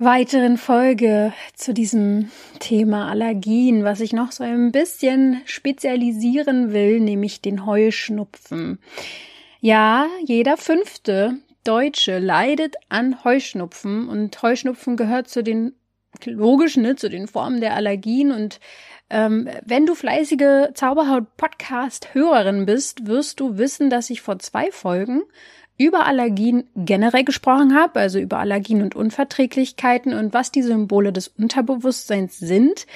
weiteren 0.00 0.56
Folge 0.56 1.34
zu 1.54 1.74
diesem 1.74 2.30
Thema 2.58 3.10
Allergien, 3.10 3.84
was 3.84 4.00
ich 4.00 4.14
noch 4.14 4.32
so 4.32 4.42
ein 4.42 4.72
bisschen 4.72 5.42
spezialisieren 5.44 6.72
will, 6.72 7.00
nämlich 7.00 7.42
den 7.42 7.66
Heuschnupfen. 7.66 8.78
Ja, 9.60 10.06
jeder 10.24 10.56
fünfte 10.56 11.36
Deutsche 11.64 12.18
leidet 12.18 12.76
an 12.88 13.22
Heuschnupfen 13.24 14.08
und 14.08 14.40
Heuschnupfen 14.42 14.96
gehört 14.96 15.28
zu 15.28 15.42
den 15.42 15.74
logischen, 16.24 16.82
ne, 16.82 16.96
zu 16.96 17.10
den 17.10 17.28
Formen 17.28 17.60
der 17.60 17.74
Allergien 17.74 18.32
und 18.32 18.58
ähm, 19.10 19.50
wenn 19.66 19.84
du 19.84 19.94
fleißige 19.94 20.72
Zauberhaut-Podcast-Hörerin 20.72 22.64
bist, 22.64 23.06
wirst 23.06 23.40
du 23.40 23.58
wissen, 23.58 23.90
dass 23.90 24.08
ich 24.08 24.22
vor 24.22 24.38
zwei 24.38 24.70
Folgen 24.70 25.22
über 25.80 26.04
Allergien 26.04 26.68
generell 26.76 27.24
gesprochen 27.24 27.74
habe, 27.74 28.00
also 28.00 28.18
über 28.18 28.38
Allergien 28.38 28.82
und 28.82 28.94
Unverträglichkeiten 28.94 30.12
und 30.12 30.34
was 30.34 30.52
die 30.52 30.62
Symbole 30.62 31.10
des 31.10 31.28
Unterbewusstseins 31.28 32.38
sind. 32.38 32.86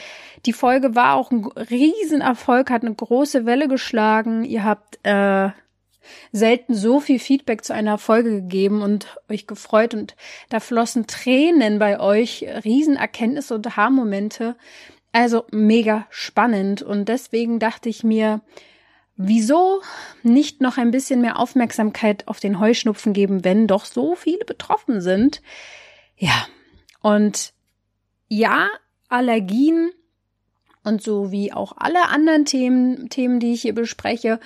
Die 0.45 0.53
Folge 0.53 0.95
war 0.95 1.15
auch 1.15 1.31
ein 1.31 1.47
Riesenerfolg, 1.47 2.69
hat 2.69 2.83
eine 2.83 2.95
große 2.95 3.47
Welle 3.47 3.69
geschlagen. 3.69 4.45
Ihr 4.45 4.65
habt 4.65 4.99
äh, 5.03 5.49
selten 6.31 6.75
so 6.75 7.01
viel 7.01 7.19
Feedback 7.19 7.65
zu 7.65 7.73
einer 7.73 7.97
Folge 7.97 8.43
gegeben 8.43 8.83
und 8.83 9.17
euch 9.31 9.47
gefreut 9.47 9.95
und 9.95 10.15
da 10.51 10.61
flossen 10.61 11.07
Tränen 11.07 11.79
bei 11.79 11.99
euch, 11.99 12.45
Riesenerkenntnisse 12.67 13.55
und 13.55 13.79
Haarmomente. 13.79 14.57
Also 15.11 15.47
mega 15.51 16.07
spannend 16.11 16.83
und 16.83 17.09
deswegen 17.09 17.59
dachte 17.59 17.89
ich 17.89 18.05
mir, 18.05 18.43
Wieso 19.17 19.81
nicht 20.23 20.61
noch 20.61 20.77
ein 20.77 20.91
bisschen 20.91 21.21
mehr 21.21 21.39
Aufmerksamkeit 21.39 22.27
auf 22.27 22.41
den 22.41 22.59
Heuschnupfen 22.59 23.13
geben, 23.13 23.45
wenn 23.45 23.67
doch 23.67 23.85
so 23.85 24.15
viele 24.17 24.45
betroffen 24.45 25.01
sind? 25.01 25.41
Ja, 26.17 26.47
und 27.01 27.53
ja, 28.29 28.69
Allergien 29.09 29.91
und 30.83 31.03
so 31.03 31.31
wie 31.31 31.53
auch 31.53 31.75
alle 31.77 32.09
anderen 32.09 32.45
Themen, 32.45 33.09
Themen, 33.09 33.39
die 33.39 33.53
ich 33.53 33.63
hier 33.63 33.75
bespreche, 33.75 34.41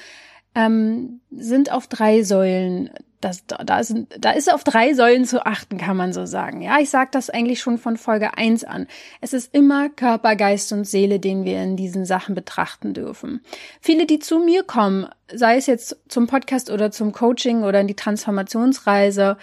ähm, 0.55 1.21
sind 1.31 1.73
auf 1.73 1.87
drei 1.87 2.23
Säulen 2.23 2.91
das, 3.21 3.45
da, 3.47 3.81
ist, 3.81 3.95
da 4.19 4.31
ist 4.31 4.53
auf 4.53 4.63
drei 4.63 4.95
Säulen 4.95 5.25
zu 5.25 5.45
achten, 5.45 5.77
kann 5.79 5.97
man 5.97 6.13
so 6.13 6.25
sagen. 6.25 6.61
Ja, 6.63 6.79
ich 6.79 6.91
sage 6.91 7.11
das 7.13 7.31
eigentlich 7.31 7.61
schon 7.61 7.79
von 7.79 7.97
Folge 7.97 8.37
eins 8.37 8.63
an. 8.65 8.87
Es 9.21 9.33
ist 9.33 9.53
immer 9.55 9.89
Körper, 9.89 10.37
Geist 10.37 10.73
und 10.73 10.85
Seele, 10.85 11.19
den 11.19 11.45
wir 11.45 11.63
in 11.63 11.77
diesen 11.77 12.05
Sachen 12.05 12.35
betrachten 12.35 12.95
dürfen. 12.95 13.41
Viele, 13.81 14.07
die 14.07 14.21
zu 14.21 14.39
mir 14.39 14.63
kommen, 14.63 15.09
sei 15.33 15.57
es 15.57 15.67
jetzt 15.67 15.97
zum 16.09 16.29
Podcast 16.29 16.71
oder 16.71 16.91
zum 16.91 17.13
Coaching 17.13 17.65
oder 17.65 17.81
in 17.81 17.89
die 17.89 17.97
Transformationsreise, 17.97 19.37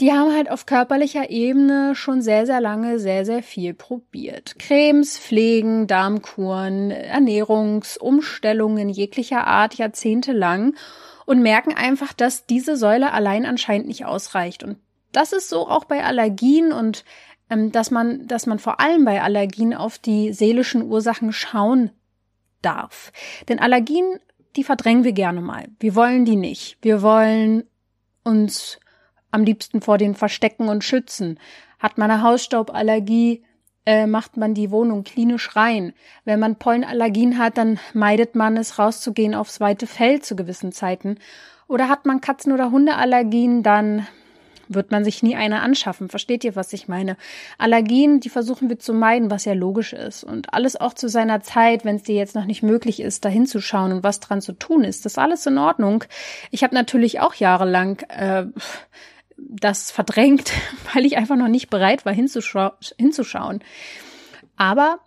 die 0.00 0.12
haben 0.12 0.34
halt 0.34 0.50
auf 0.50 0.66
körperlicher 0.66 1.30
Ebene 1.30 1.94
schon 1.94 2.22
sehr, 2.22 2.44
sehr 2.44 2.60
lange 2.60 2.98
sehr, 2.98 3.24
sehr 3.24 3.42
viel 3.42 3.72
probiert. 3.72 4.58
Cremes, 4.58 5.16
Pflegen, 5.16 5.86
Darmkuren, 5.86 6.90
Ernährungsumstellungen 6.90 8.88
jeglicher 8.88 9.46
Art 9.46 9.74
jahrzehntelang 9.74 10.74
und 11.32 11.40
merken 11.40 11.72
einfach, 11.72 12.12
dass 12.12 12.44
diese 12.44 12.76
Säule 12.76 13.10
allein 13.10 13.46
anscheinend 13.46 13.88
nicht 13.88 14.04
ausreicht. 14.04 14.62
Und 14.62 14.76
das 15.12 15.32
ist 15.32 15.48
so 15.48 15.66
auch 15.66 15.86
bei 15.86 16.04
Allergien 16.04 16.72
und 16.72 17.06
ähm, 17.48 17.72
dass 17.72 17.90
man, 17.90 18.26
dass 18.26 18.44
man 18.44 18.58
vor 18.58 18.80
allem 18.80 19.06
bei 19.06 19.22
Allergien 19.22 19.72
auf 19.72 19.98
die 19.98 20.34
seelischen 20.34 20.82
Ursachen 20.82 21.32
schauen 21.32 21.90
darf. 22.60 23.12
Denn 23.48 23.60
Allergien, 23.60 24.18
die 24.56 24.62
verdrängen 24.62 25.04
wir 25.04 25.12
gerne 25.12 25.40
mal. 25.40 25.68
Wir 25.80 25.94
wollen 25.94 26.26
die 26.26 26.36
nicht. 26.36 26.76
Wir 26.82 27.00
wollen 27.00 27.64
uns 28.22 28.78
am 29.30 29.42
liebsten 29.42 29.80
vor 29.80 29.96
denen 29.96 30.14
verstecken 30.14 30.68
und 30.68 30.84
schützen. 30.84 31.40
Hat 31.78 31.96
man 31.96 32.10
eine 32.10 32.22
Hausstauballergie, 32.22 33.42
äh, 33.86 34.06
macht 34.06 34.36
man 34.36 34.54
die 34.54 34.70
Wohnung 34.70 35.04
klinisch 35.04 35.56
rein. 35.56 35.92
Wenn 36.24 36.40
man 36.40 36.56
Pollenallergien 36.56 37.38
hat, 37.38 37.58
dann 37.58 37.78
meidet 37.94 38.34
man 38.34 38.56
es 38.56 38.78
rauszugehen 38.78 39.34
aufs 39.34 39.60
weite 39.60 39.86
Feld 39.86 40.24
zu 40.24 40.36
gewissen 40.36 40.72
Zeiten. 40.72 41.18
Oder 41.68 41.88
hat 41.88 42.06
man 42.06 42.20
Katzen- 42.20 42.52
oder 42.52 42.70
Hundeallergien, 42.70 43.62
dann 43.62 44.06
wird 44.68 44.90
man 44.90 45.04
sich 45.04 45.22
nie 45.22 45.36
eine 45.36 45.60
anschaffen. 45.60 46.08
Versteht 46.08 46.44
ihr, 46.44 46.56
was 46.56 46.72
ich 46.72 46.88
meine? 46.88 47.16
Allergien, 47.58 48.20
die 48.20 48.28
versuchen 48.28 48.68
wir 48.68 48.78
zu 48.78 48.94
meiden, 48.94 49.30
was 49.30 49.44
ja 49.44 49.52
logisch 49.52 49.92
ist. 49.92 50.24
Und 50.24 50.52
alles 50.54 50.80
auch 50.80 50.94
zu 50.94 51.08
seiner 51.08 51.40
Zeit, 51.42 51.84
wenn 51.84 51.96
es 51.96 52.02
dir 52.02 52.14
jetzt 52.14 52.34
noch 52.34 52.44
nicht 52.44 52.62
möglich 52.62 53.00
ist, 53.00 53.24
da 53.24 53.28
hinzuschauen 53.28 53.92
und 53.92 54.04
was 54.04 54.20
dran 54.20 54.40
zu 54.40 54.52
tun 54.52 54.84
ist. 54.84 55.04
Das 55.04 55.14
ist 55.14 55.18
alles 55.18 55.46
in 55.46 55.58
Ordnung. 55.58 56.04
Ich 56.50 56.62
habe 56.62 56.74
natürlich 56.74 57.20
auch 57.20 57.34
jahrelang 57.34 57.98
äh, 58.08 58.46
das 59.36 59.90
verdrängt, 59.90 60.52
weil 60.94 61.06
ich 61.06 61.16
einfach 61.16 61.36
noch 61.36 61.48
nicht 61.48 61.70
bereit 61.70 62.04
war 62.04 62.12
hinzuschau 62.12 62.72
hinzuschauen. 62.98 63.62
Aber 64.56 65.00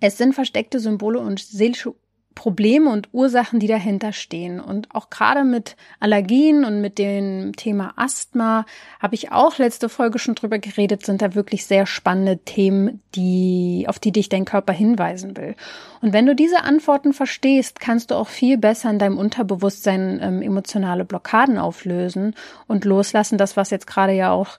es 0.00 0.18
sind 0.18 0.34
versteckte 0.34 0.80
Symbole 0.80 1.20
und 1.20 1.40
seelische 1.40 1.94
Probleme 2.34 2.90
und 2.90 3.08
Ursachen, 3.12 3.58
die 3.60 3.66
dahinter 3.66 4.12
stehen. 4.12 4.60
Und 4.60 4.94
auch 4.94 5.10
gerade 5.10 5.44
mit 5.44 5.76
Allergien 5.98 6.64
und 6.64 6.80
mit 6.80 6.98
dem 6.98 7.54
Thema 7.56 7.92
Asthma 7.96 8.64
habe 9.00 9.14
ich 9.14 9.32
auch 9.32 9.58
letzte 9.58 9.88
Folge 9.88 10.18
schon 10.18 10.36
drüber 10.36 10.58
geredet, 10.58 11.04
sind 11.04 11.22
da 11.22 11.34
wirklich 11.34 11.66
sehr 11.66 11.86
spannende 11.86 12.38
Themen, 12.38 13.02
die, 13.14 13.84
auf 13.88 13.98
die 13.98 14.12
dich 14.12 14.28
dein 14.28 14.44
Körper 14.44 14.72
hinweisen 14.72 15.36
will. 15.36 15.54
Und 16.00 16.12
wenn 16.12 16.26
du 16.26 16.34
diese 16.34 16.62
Antworten 16.62 17.12
verstehst, 17.12 17.80
kannst 17.80 18.10
du 18.10 18.14
auch 18.14 18.28
viel 18.28 18.56
besser 18.56 18.90
in 18.90 18.98
deinem 18.98 19.18
Unterbewusstsein 19.18 20.20
ähm, 20.22 20.40
emotionale 20.40 21.04
Blockaden 21.04 21.58
auflösen 21.58 22.34
und 22.68 22.84
loslassen. 22.84 23.38
Das, 23.38 23.56
was 23.56 23.70
jetzt 23.70 23.86
gerade 23.86 24.12
ja 24.12 24.30
auch 24.30 24.58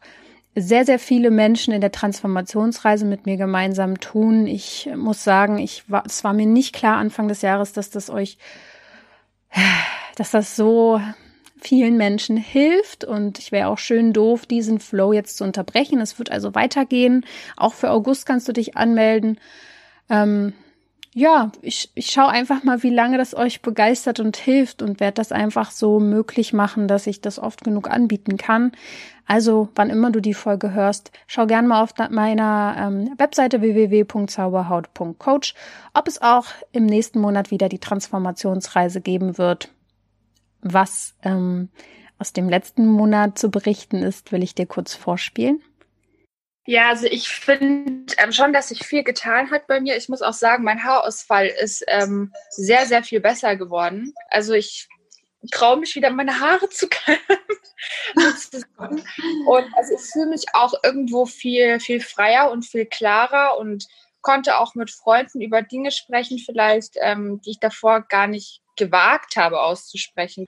sehr, 0.55 0.85
sehr 0.85 0.99
viele 0.99 1.31
Menschen 1.31 1.73
in 1.73 1.81
der 1.81 1.91
Transformationsreise 1.91 3.05
mit 3.05 3.25
mir 3.25 3.37
gemeinsam 3.37 3.99
tun. 3.99 4.47
Ich 4.47 4.89
muss 4.95 5.23
sagen, 5.23 5.57
ich 5.59 5.89
war, 5.89 6.03
es 6.05 6.23
war 6.23 6.33
mir 6.33 6.45
nicht 6.45 6.73
klar 6.73 6.97
Anfang 6.97 7.27
des 7.27 7.41
Jahres, 7.41 7.71
dass 7.73 7.89
das 7.89 8.09
euch, 8.09 8.37
dass 10.15 10.31
das 10.31 10.55
so 10.55 10.99
vielen 11.61 11.95
Menschen 11.95 12.37
hilft 12.37 13.03
und 13.03 13.37
ich 13.37 13.51
wäre 13.51 13.67
auch 13.67 13.77
schön 13.77 14.13
doof, 14.13 14.45
diesen 14.45 14.79
Flow 14.79 15.13
jetzt 15.13 15.37
zu 15.37 15.43
unterbrechen. 15.43 16.01
Es 16.01 16.17
wird 16.17 16.31
also 16.31 16.55
weitergehen. 16.55 17.25
Auch 17.55 17.73
für 17.73 17.91
August 17.91 18.25
kannst 18.25 18.47
du 18.47 18.51
dich 18.51 18.75
anmelden. 18.75 19.39
Ähm, 20.09 20.53
ja, 21.13 21.51
ich, 21.61 21.91
ich 21.93 22.11
schaue 22.11 22.29
einfach 22.29 22.63
mal, 22.63 22.83
wie 22.83 22.89
lange 22.89 23.17
das 23.17 23.35
euch 23.35 23.61
begeistert 23.61 24.21
und 24.21 24.37
hilft 24.37 24.81
und 24.81 25.01
werde 25.01 25.15
das 25.15 25.33
einfach 25.33 25.71
so 25.71 25.99
möglich 25.99 26.53
machen, 26.53 26.87
dass 26.87 27.05
ich 27.05 27.19
das 27.19 27.37
oft 27.37 27.65
genug 27.65 27.89
anbieten 27.89 28.37
kann. 28.37 28.71
Also, 29.25 29.67
wann 29.75 29.89
immer 29.89 30.11
du 30.11 30.21
die 30.21 30.33
Folge 30.33 30.73
hörst, 30.73 31.11
schau 31.27 31.47
gern 31.47 31.67
mal 31.67 31.83
auf 31.83 31.93
meiner 32.09 32.75
ähm, 32.77 33.13
Webseite 33.17 33.59
www.zauberhaut.coach, 33.59 35.53
ob 35.93 36.07
es 36.07 36.21
auch 36.21 36.47
im 36.71 36.85
nächsten 36.85 37.19
Monat 37.19 37.51
wieder 37.51 37.67
die 37.67 37.79
Transformationsreise 37.79 39.01
geben 39.01 39.37
wird. 39.37 39.69
Was 40.61 41.15
ähm, 41.23 41.69
aus 42.19 42.31
dem 42.31 42.47
letzten 42.47 42.85
Monat 42.85 43.37
zu 43.37 43.51
berichten 43.51 43.97
ist, 43.97 44.31
will 44.31 44.43
ich 44.43 44.55
dir 44.55 44.65
kurz 44.65 44.95
vorspielen. 44.95 45.61
Ja, 46.67 46.89
also 46.89 47.07
ich 47.07 47.27
finde 47.29 48.13
ähm, 48.17 48.31
schon, 48.31 48.53
dass 48.53 48.69
sich 48.69 48.85
viel 48.85 49.03
getan 49.03 49.49
hat 49.49 49.65
bei 49.67 49.79
mir. 49.79 49.97
Ich 49.97 50.09
muss 50.09 50.21
auch 50.21 50.33
sagen, 50.33 50.63
mein 50.63 50.83
Haarausfall 50.83 51.47
ist 51.47 51.83
ähm, 51.87 52.31
sehr, 52.49 52.85
sehr 52.85 53.03
viel 53.03 53.19
besser 53.19 53.55
geworden. 53.55 54.13
Also 54.29 54.53
ich 54.53 54.87
traue 55.51 55.77
mich 55.77 55.95
wieder, 55.95 56.11
meine 56.11 56.39
Haare 56.39 56.69
zu 56.69 56.87
kämmen. 56.89 57.19
und 59.47 59.73
also 59.75 59.95
ich 59.95 60.01
fühle 60.01 60.27
mich 60.27 60.45
auch 60.53 60.73
irgendwo 60.83 61.25
viel, 61.25 61.79
viel 61.79 61.99
freier 61.99 62.51
und 62.51 62.63
viel 62.63 62.85
klarer 62.85 63.57
und 63.57 63.87
konnte 64.21 64.59
auch 64.59 64.75
mit 64.75 64.91
Freunden 64.91 65.41
über 65.41 65.63
Dinge 65.63 65.91
sprechen, 65.91 66.37
vielleicht, 66.37 66.93
ähm, 67.01 67.41
die 67.43 67.51
ich 67.51 67.59
davor 67.59 68.01
gar 68.01 68.27
nicht 68.27 68.61
gewagt 68.77 69.35
habe 69.35 69.61
auszusprechen. 69.61 70.45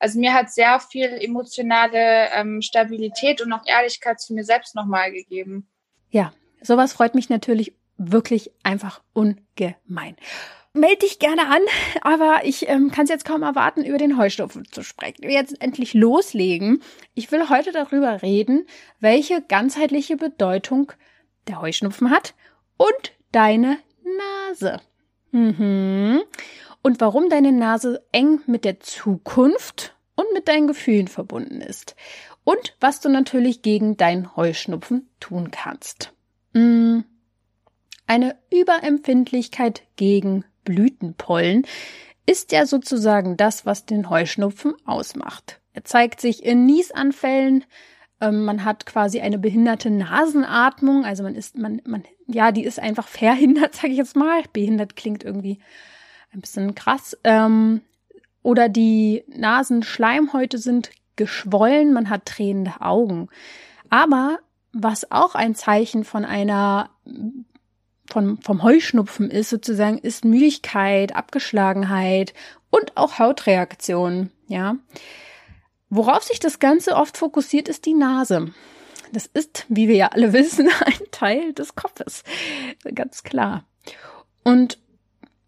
Also 0.00 0.18
mir 0.18 0.32
hat 0.32 0.50
sehr 0.50 0.80
viel 0.80 1.06
emotionale 1.20 2.30
ähm, 2.34 2.62
Stabilität 2.62 3.42
und 3.42 3.52
auch 3.52 3.66
Ehrlichkeit 3.66 4.18
zu 4.18 4.34
mir 4.34 4.44
selbst 4.44 4.74
nochmal 4.74 5.12
gegeben. 5.12 5.68
Ja, 6.10 6.32
sowas 6.62 6.94
freut 6.94 7.14
mich 7.14 7.28
natürlich 7.28 7.74
wirklich 7.98 8.50
einfach 8.62 9.02
ungemein. 9.12 10.16
Meld 10.72 11.02
dich 11.02 11.18
gerne 11.18 11.48
an, 11.48 11.60
aber 12.00 12.40
ich 12.44 12.68
ähm, 12.68 12.90
kann 12.90 13.04
es 13.04 13.10
jetzt 13.10 13.24
kaum 13.24 13.42
erwarten, 13.42 13.84
über 13.84 13.98
den 13.98 14.16
Heuschnupfen 14.16 14.64
zu 14.70 14.82
sprechen. 14.82 15.28
Jetzt 15.28 15.60
endlich 15.60 15.94
loslegen. 15.94 16.82
Ich 17.14 17.30
will 17.30 17.50
heute 17.50 17.72
darüber 17.72 18.22
reden, 18.22 18.66
welche 19.00 19.42
ganzheitliche 19.42 20.16
Bedeutung 20.16 20.92
der 21.46 21.60
Heuschnupfen 21.60 22.10
hat 22.10 22.34
und 22.76 23.12
deine 23.32 23.78
Nase. 24.48 24.80
Mhm. 25.32 26.22
Und 26.82 27.00
warum 27.00 27.28
deine 27.28 27.52
Nase 27.52 28.02
eng 28.12 28.40
mit 28.46 28.64
der 28.64 28.80
Zukunft 28.80 29.94
und 30.14 30.26
mit 30.32 30.48
deinen 30.48 30.66
Gefühlen 30.66 31.08
verbunden 31.08 31.60
ist. 31.60 31.96
Und 32.44 32.76
was 32.80 33.00
du 33.00 33.08
natürlich 33.08 33.62
gegen 33.62 33.96
deinen 33.96 34.34
Heuschnupfen 34.36 35.08
tun 35.20 35.50
kannst. 35.50 36.12
Mhm. 36.52 37.04
Eine 38.06 38.36
Überempfindlichkeit 38.50 39.82
gegen 39.96 40.44
Blütenpollen 40.64 41.66
ist 42.26 42.52
ja 42.52 42.66
sozusagen 42.66 43.36
das, 43.36 43.66
was 43.66 43.86
den 43.86 44.10
Heuschnupfen 44.10 44.74
ausmacht. 44.84 45.60
Er 45.72 45.84
zeigt 45.84 46.20
sich 46.20 46.44
in 46.44 46.66
Niesanfällen, 46.66 47.64
ähm, 48.20 48.44
man 48.44 48.64
hat 48.64 48.86
quasi 48.86 49.20
eine 49.20 49.38
behinderte 49.38 49.90
Nasenatmung, 49.90 51.04
also 51.04 51.22
man 51.22 51.34
ist, 51.34 51.56
man, 51.56 51.80
man, 51.86 52.04
ja, 52.26 52.52
die 52.52 52.64
ist 52.64 52.78
einfach 52.78 53.08
verhindert, 53.08 53.74
sage 53.76 53.88
ich 53.88 53.98
jetzt 53.98 54.16
mal. 54.16 54.42
Behindert 54.52 54.96
klingt 54.96 55.24
irgendwie 55.24 55.58
ein 56.32 56.40
bisschen 56.40 56.74
krass. 56.74 57.16
Ähm, 57.24 57.82
oder 58.42 58.68
die 58.68 59.24
Nasenschleimhäute 59.28 60.58
sind 60.58 60.90
geschwollen, 61.16 61.92
man 61.92 62.08
hat 62.08 62.26
tränende 62.26 62.80
Augen. 62.80 63.28
Aber 63.90 64.38
was 64.72 65.10
auch 65.10 65.34
ein 65.34 65.54
Zeichen 65.54 66.04
von 66.04 66.24
einer 66.24 66.90
von, 68.10 68.38
vom 68.38 68.62
Heuschnupfen 68.62 69.30
ist 69.30 69.50
sozusagen, 69.50 69.98
ist 69.98 70.24
Müdigkeit, 70.24 71.14
Abgeschlagenheit 71.14 72.34
und 72.70 72.96
auch 72.96 73.18
Hautreaktionen, 73.18 74.32
ja. 74.48 74.76
Worauf 75.90 76.22
sich 76.22 76.38
das 76.38 76.58
Ganze 76.60 76.94
oft 76.94 77.16
fokussiert, 77.16 77.68
ist 77.68 77.86
die 77.86 77.94
Nase. 77.94 78.52
Das 79.12 79.26
ist, 79.26 79.66
wie 79.68 79.88
wir 79.88 79.96
ja 79.96 80.08
alle 80.08 80.32
wissen, 80.32 80.68
ein 80.84 81.10
Teil 81.10 81.52
des 81.52 81.74
Kopfes. 81.74 82.22
Ganz 82.94 83.22
klar. 83.22 83.64
Und 84.44 84.78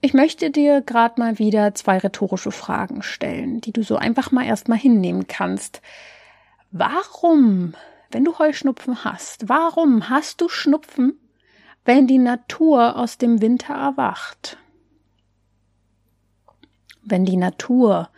ich 0.03 0.13
möchte 0.13 0.51
dir 0.51 0.83
gerade 0.83 1.19
mal 1.19 1.39
wieder 1.39 1.75
zwei 1.75 1.97
rhetorische 1.97 2.51
Fragen 2.51 3.03
stellen, 3.03 3.63
die 3.63 3.73
du 3.73 3.83
so 3.83 3.97
einfach 3.97 4.31
mal 4.31 4.45
erstmal 4.45 4.79
hinnehmen 4.79 5.27
kannst. 5.27 5.81
Warum, 6.71 7.75
wenn 8.11 8.25
du 8.25 8.39
Heuschnupfen 8.39 9.05
hast, 9.05 9.49
warum 9.49 10.11
hast 10.11 10.43
du 10.43 10.51
Schnupfen, 10.51 11.19
wenn 11.87 12.07
die 12.07 12.19
Natur 12.19 12.97
aus 12.97 13.17
dem 13.17 13.41
Winter 13.41 13.75
erwacht? 13.75 14.59
Wenn 17.03 17.25
die 17.25 17.39
Natur 17.39 18.11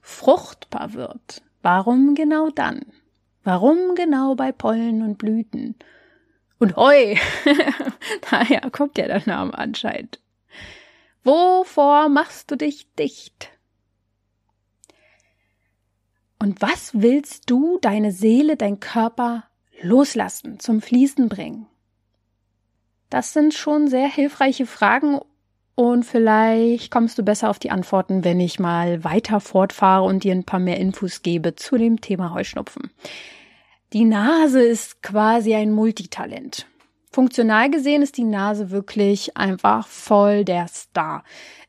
fruchtbar 0.00 0.94
wird, 0.94 1.42
Warum 1.62 2.14
genau 2.14 2.50
dann? 2.50 2.80
Warum 3.44 3.94
genau 3.94 4.34
bei 4.34 4.50
Pollen 4.52 5.02
und 5.02 5.18
Blüten? 5.18 5.74
Und 6.58 6.76
Heu, 6.76 7.16
daher 8.30 8.70
kommt 8.70 8.96
ja 8.98 9.06
der 9.06 9.22
Name 9.26 9.56
anscheinend. 9.56 10.20
Wovor 11.24 12.08
machst 12.08 12.50
du 12.50 12.56
dich 12.56 12.92
dicht? 12.94 13.50
Und 16.38 16.62
was 16.62 16.92
willst 16.94 17.50
du, 17.50 17.78
deine 17.80 18.12
Seele, 18.12 18.56
dein 18.56 18.80
Körper 18.80 19.44
loslassen, 19.82 20.58
zum 20.58 20.80
Fließen 20.80 21.28
bringen? 21.28 21.66
Das 23.10 23.32
sind 23.32 23.54
schon 23.54 23.88
sehr 23.88 24.08
hilfreiche 24.08 24.66
Fragen, 24.66 25.20
und 25.80 26.04
vielleicht 26.04 26.90
kommst 26.90 27.16
du 27.16 27.22
besser 27.22 27.48
auf 27.48 27.58
die 27.58 27.70
Antworten, 27.70 28.22
wenn 28.22 28.38
ich 28.38 28.58
mal 28.58 29.02
weiter 29.02 29.40
fortfahre 29.40 30.04
und 30.04 30.24
dir 30.24 30.34
ein 30.34 30.44
paar 30.44 30.60
mehr 30.60 30.76
Infos 30.76 31.22
gebe 31.22 31.56
zu 31.56 31.78
dem 31.78 32.02
Thema 32.02 32.34
Heuschnupfen. 32.34 32.90
Die 33.94 34.04
Nase 34.04 34.62
ist 34.62 35.02
quasi 35.02 35.54
ein 35.54 35.72
Multitalent. 35.72 36.66
Funktional 37.12 37.70
gesehen 37.70 38.02
ist 38.02 38.16
die 38.16 38.24
Nase 38.24 38.70
wirklich 38.70 39.36
einfach 39.36 39.88
voll 39.88 40.44
der 40.44 40.68
Star. 40.68 41.24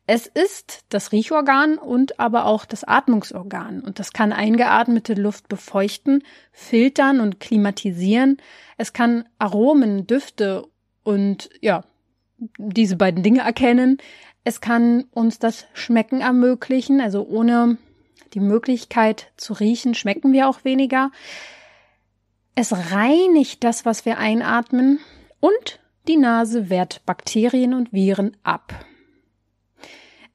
Es 0.05 0.27
ist 0.27 0.83
das 0.89 1.11
Riechorgan 1.11 1.77
und 1.77 2.19
aber 2.19 2.45
auch 2.45 2.65
das 2.65 2.83
Atmungsorgan 2.83 3.81
und 3.81 3.97
das 3.97 4.13
kann 4.13 4.33
eingeatmete 4.33 5.13
Luft 5.13 5.47
befeuchten, 5.47 6.23
filtern 6.51 7.19
und 7.19 7.39
klimatisieren. 7.39 8.37
Es 8.77 8.93
kann 8.93 9.25
Aromen, 9.39 10.05
Düfte 10.05 10.67
und 11.03 11.49
ja, 11.61 11.83
diese 12.57 12.95
beiden 12.95 13.23
Dinge 13.23 13.41
erkennen. 13.41 13.97
Es 14.43 14.61
kann 14.61 15.05
uns 15.11 15.39
das 15.39 15.65
Schmecken 15.73 16.21
ermöglichen, 16.21 16.99
also 16.99 17.25
ohne 17.25 17.77
die 18.33 18.39
Möglichkeit 18.39 19.31
zu 19.37 19.53
riechen, 19.53 19.95
schmecken 19.95 20.33
wir 20.33 20.49
auch 20.49 20.63
weniger. 20.63 21.11
Es 22.53 22.73
reinigt 22.91 23.63
das, 23.63 23.85
was 23.85 24.05
wir 24.05 24.17
einatmen 24.17 24.99
und 25.41 25.81
die 26.07 26.15
Nase 26.15 26.69
wehrt 26.69 27.05
Bakterien 27.05 27.73
und 27.73 27.91
Viren 27.91 28.37
ab. 28.43 28.85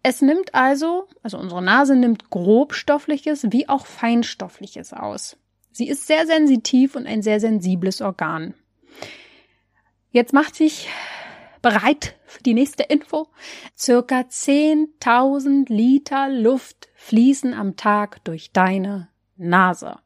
Es 0.02 0.20
nimmt 0.20 0.54
also, 0.54 1.08
also 1.22 1.38
unsere 1.38 1.62
Nase 1.62 1.96
nimmt 1.96 2.30
grobstoffliches 2.30 3.46
wie 3.50 3.68
auch 3.68 3.86
feinstoffliches 3.86 4.92
aus. 4.92 5.38
Sie 5.72 5.88
ist 5.88 6.06
sehr 6.06 6.26
sensitiv 6.26 6.94
und 6.94 7.06
ein 7.06 7.22
sehr 7.22 7.40
sensibles 7.40 8.00
Organ. 8.00 8.54
Jetzt 10.10 10.32
macht 10.32 10.54
sich 10.54 10.88
bereit 11.60 12.14
für 12.24 12.42
die 12.42 12.54
nächste 12.54 12.84
Info? 12.84 13.28
Circa 13.76 14.20
10.000 14.20 15.72
Liter 15.72 16.28
Luft 16.28 16.88
fließen 16.94 17.52
am 17.52 17.76
Tag 17.76 18.22
durch 18.24 18.52
deine 18.52 19.08
Nase. 19.36 19.98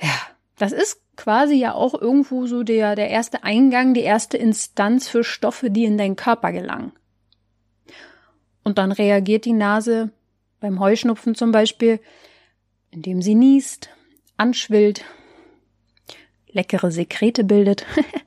Ja, 0.00 0.20
das 0.58 0.72
ist 0.72 1.03
quasi 1.16 1.54
ja 1.54 1.74
auch 1.74 1.94
irgendwo 1.94 2.46
so 2.46 2.62
der, 2.62 2.96
der 2.96 3.10
erste 3.10 3.44
Eingang, 3.44 3.94
die 3.94 4.02
erste 4.02 4.36
Instanz 4.36 5.08
für 5.08 5.24
Stoffe, 5.24 5.70
die 5.70 5.84
in 5.84 5.98
deinen 5.98 6.16
Körper 6.16 6.52
gelangen. 6.52 6.92
Und 8.62 8.78
dann 8.78 8.92
reagiert 8.92 9.44
die 9.44 9.52
Nase 9.52 10.10
beim 10.60 10.80
Heuschnupfen 10.80 11.34
zum 11.34 11.52
Beispiel, 11.52 12.00
indem 12.90 13.20
sie 13.20 13.34
niest, 13.34 13.90
anschwillt, 14.36 15.04
leckere 16.48 16.90
Sekrete 16.90 17.44
bildet. 17.44 17.84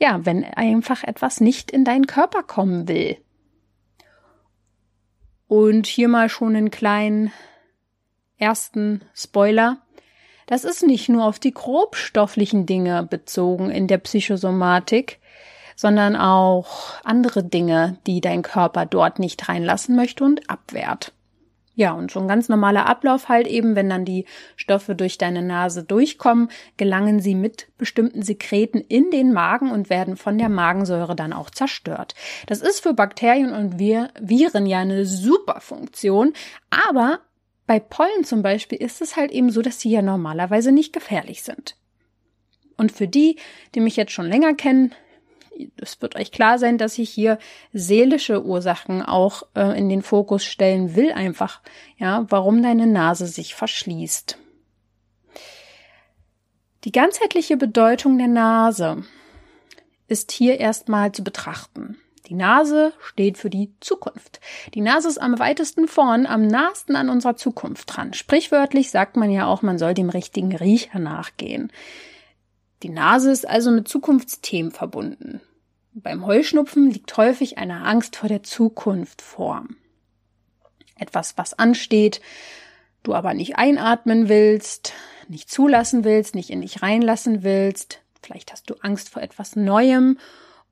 Ja, 0.00 0.24
wenn 0.24 0.44
einfach 0.44 1.02
etwas 1.02 1.40
nicht 1.40 1.70
in 1.70 1.84
deinen 1.84 2.06
Körper 2.06 2.42
kommen 2.44 2.86
will. 2.86 3.18
Und 5.48 5.86
hier 5.86 6.08
mal 6.08 6.28
schon 6.28 6.54
einen 6.54 6.70
kleinen 6.70 7.32
ersten 8.36 9.02
Spoiler. 9.14 9.82
Das 10.48 10.64
ist 10.64 10.82
nicht 10.82 11.10
nur 11.10 11.26
auf 11.26 11.38
die 11.38 11.52
grobstofflichen 11.52 12.64
Dinge 12.64 13.02
bezogen 13.02 13.70
in 13.70 13.86
der 13.86 13.98
Psychosomatik, 13.98 15.18
sondern 15.76 16.16
auch 16.16 16.94
andere 17.04 17.44
Dinge, 17.44 17.98
die 18.06 18.22
dein 18.22 18.40
Körper 18.40 18.86
dort 18.86 19.18
nicht 19.18 19.46
reinlassen 19.46 19.94
möchte 19.94 20.24
und 20.24 20.48
abwehrt. 20.48 21.12
Ja, 21.74 21.92
und 21.92 22.10
so 22.10 22.18
ein 22.18 22.28
ganz 22.28 22.48
normaler 22.48 22.86
Ablauf 22.86 23.28
halt 23.28 23.46
eben, 23.46 23.76
wenn 23.76 23.90
dann 23.90 24.06
die 24.06 24.24
Stoffe 24.56 24.94
durch 24.94 25.18
deine 25.18 25.42
Nase 25.42 25.84
durchkommen, 25.84 26.48
gelangen 26.78 27.20
sie 27.20 27.34
mit 27.34 27.68
bestimmten 27.76 28.22
Sekreten 28.22 28.80
in 28.80 29.10
den 29.10 29.34
Magen 29.34 29.70
und 29.70 29.90
werden 29.90 30.16
von 30.16 30.38
der 30.38 30.48
Magensäure 30.48 31.14
dann 31.14 31.34
auch 31.34 31.50
zerstört. 31.50 32.14
Das 32.46 32.62
ist 32.62 32.80
für 32.80 32.94
Bakterien 32.94 33.52
und 33.52 33.78
Viren 33.78 34.66
ja 34.66 34.78
eine 34.78 35.04
super 35.04 35.60
Funktion, 35.60 36.32
aber 36.70 37.20
bei 37.68 37.78
Pollen 37.78 38.24
zum 38.24 38.40
Beispiel 38.42 38.78
ist 38.78 39.02
es 39.02 39.14
halt 39.14 39.30
eben 39.30 39.50
so, 39.50 39.60
dass 39.60 39.78
sie 39.78 39.90
ja 39.90 40.00
normalerweise 40.00 40.72
nicht 40.72 40.94
gefährlich 40.94 41.42
sind. 41.42 41.76
Und 42.78 42.90
für 42.90 43.06
die, 43.06 43.36
die 43.74 43.80
mich 43.80 43.94
jetzt 43.94 44.12
schon 44.12 44.26
länger 44.26 44.54
kennen, 44.54 44.94
es 45.76 46.00
wird 46.00 46.16
euch 46.16 46.32
klar 46.32 46.58
sein, 46.58 46.78
dass 46.78 46.96
ich 46.96 47.10
hier 47.10 47.38
seelische 47.74 48.42
Ursachen 48.42 49.02
auch 49.02 49.42
äh, 49.54 49.78
in 49.78 49.90
den 49.90 50.00
Fokus 50.00 50.46
stellen 50.46 50.96
will, 50.96 51.12
einfach, 51.12 51.60
ja, 51.98 52.24
warum 52.30 52.62
deine 52.62 52.86
Nase 52.86 53.26
sich 53.26 53.54
verschließt. 53.54 54.38
Die 56.84 56.92
ganzheitliche 56.92 57.58
Bedeutung 57.58 58.16
der 58.16 58.28
Nase 58.28 59.04
ist 60.06 60.32
hier 60.32 60.58
erstmal 60.58 61.12
zu 61.12 61.22
betrachten. 61.22 61.98
Die 62.28 62.34
Nase 62.34 62.92
steht 63.00 63.38
für 63.38 63.48
die 63.48 63.72
Zukunft. 63.80 64.40
Die 64.74 64.82
Nase 64.82 65.08
ist 65.08 65.18
am 65.18 65.38
weitesten 65.38 65.88
vorn, 65.88 66.26
am 66.26 66.46
nahesten 66.46 66.94
an 66.94 67.08
unserer 67.08 67.36
Zukunft 67.36 67.96
dran. 67.96 68.12
Sprichwörtlich 68.12 68.90
sagt 68.90 69.16
man 69.16 69.30
ja 69.30 69.46
auch, 69.46 69.62
man 69.62 69.78
soll 69.78 69.94
dem 69.94 70.10
richtigen 70.10 70.54
Riecher 70.54 70.98
nachgehen. 70.98 71.72
Die 72.82 72.90
Nase 72.90 73.30
ist 73.30 73.48
also 73.48 73.70
mit 73.70 73.88
Zukunftsthemen 73.88 74.72
verbunden. 74.72 75.40
Beim 75.94 76.26
Heuschnupfen 76.26 76.90
liegt 76.90 77.16
häufig 77.16 77.56
eine 77.56 77.84
Angst 77.84 78.16
vor 78.16 78.28
der 78.28 78.42
Zukunft 78.42 79.22
vor. 79.22 79.64
Etwas, 80.96 81.38
was 81.38 81.58
ansteht, 81.58 82.20
du 83.04 83.14
aber 83.14 83.32
nicht 83.32 83.56
einatmen 83.56 84.28
willst, 84.28 84.92
nicht 85.28 85.50
zulassen 85.50 86.04
willst, 86.04 86.34
nicht 86.34 86.50
in 86.50 86.60
dich 86.60 86.82
reinlassen 86.82 87.42
willst. 87.42 88.00
Vielleicht 88.20 88.52
hast 88.52 88.68
du 88.68 88.74
Angst 88.82 89.08
vor 89.08 89.22
etwas 89.22 89.56
Neuem 89.56 90.18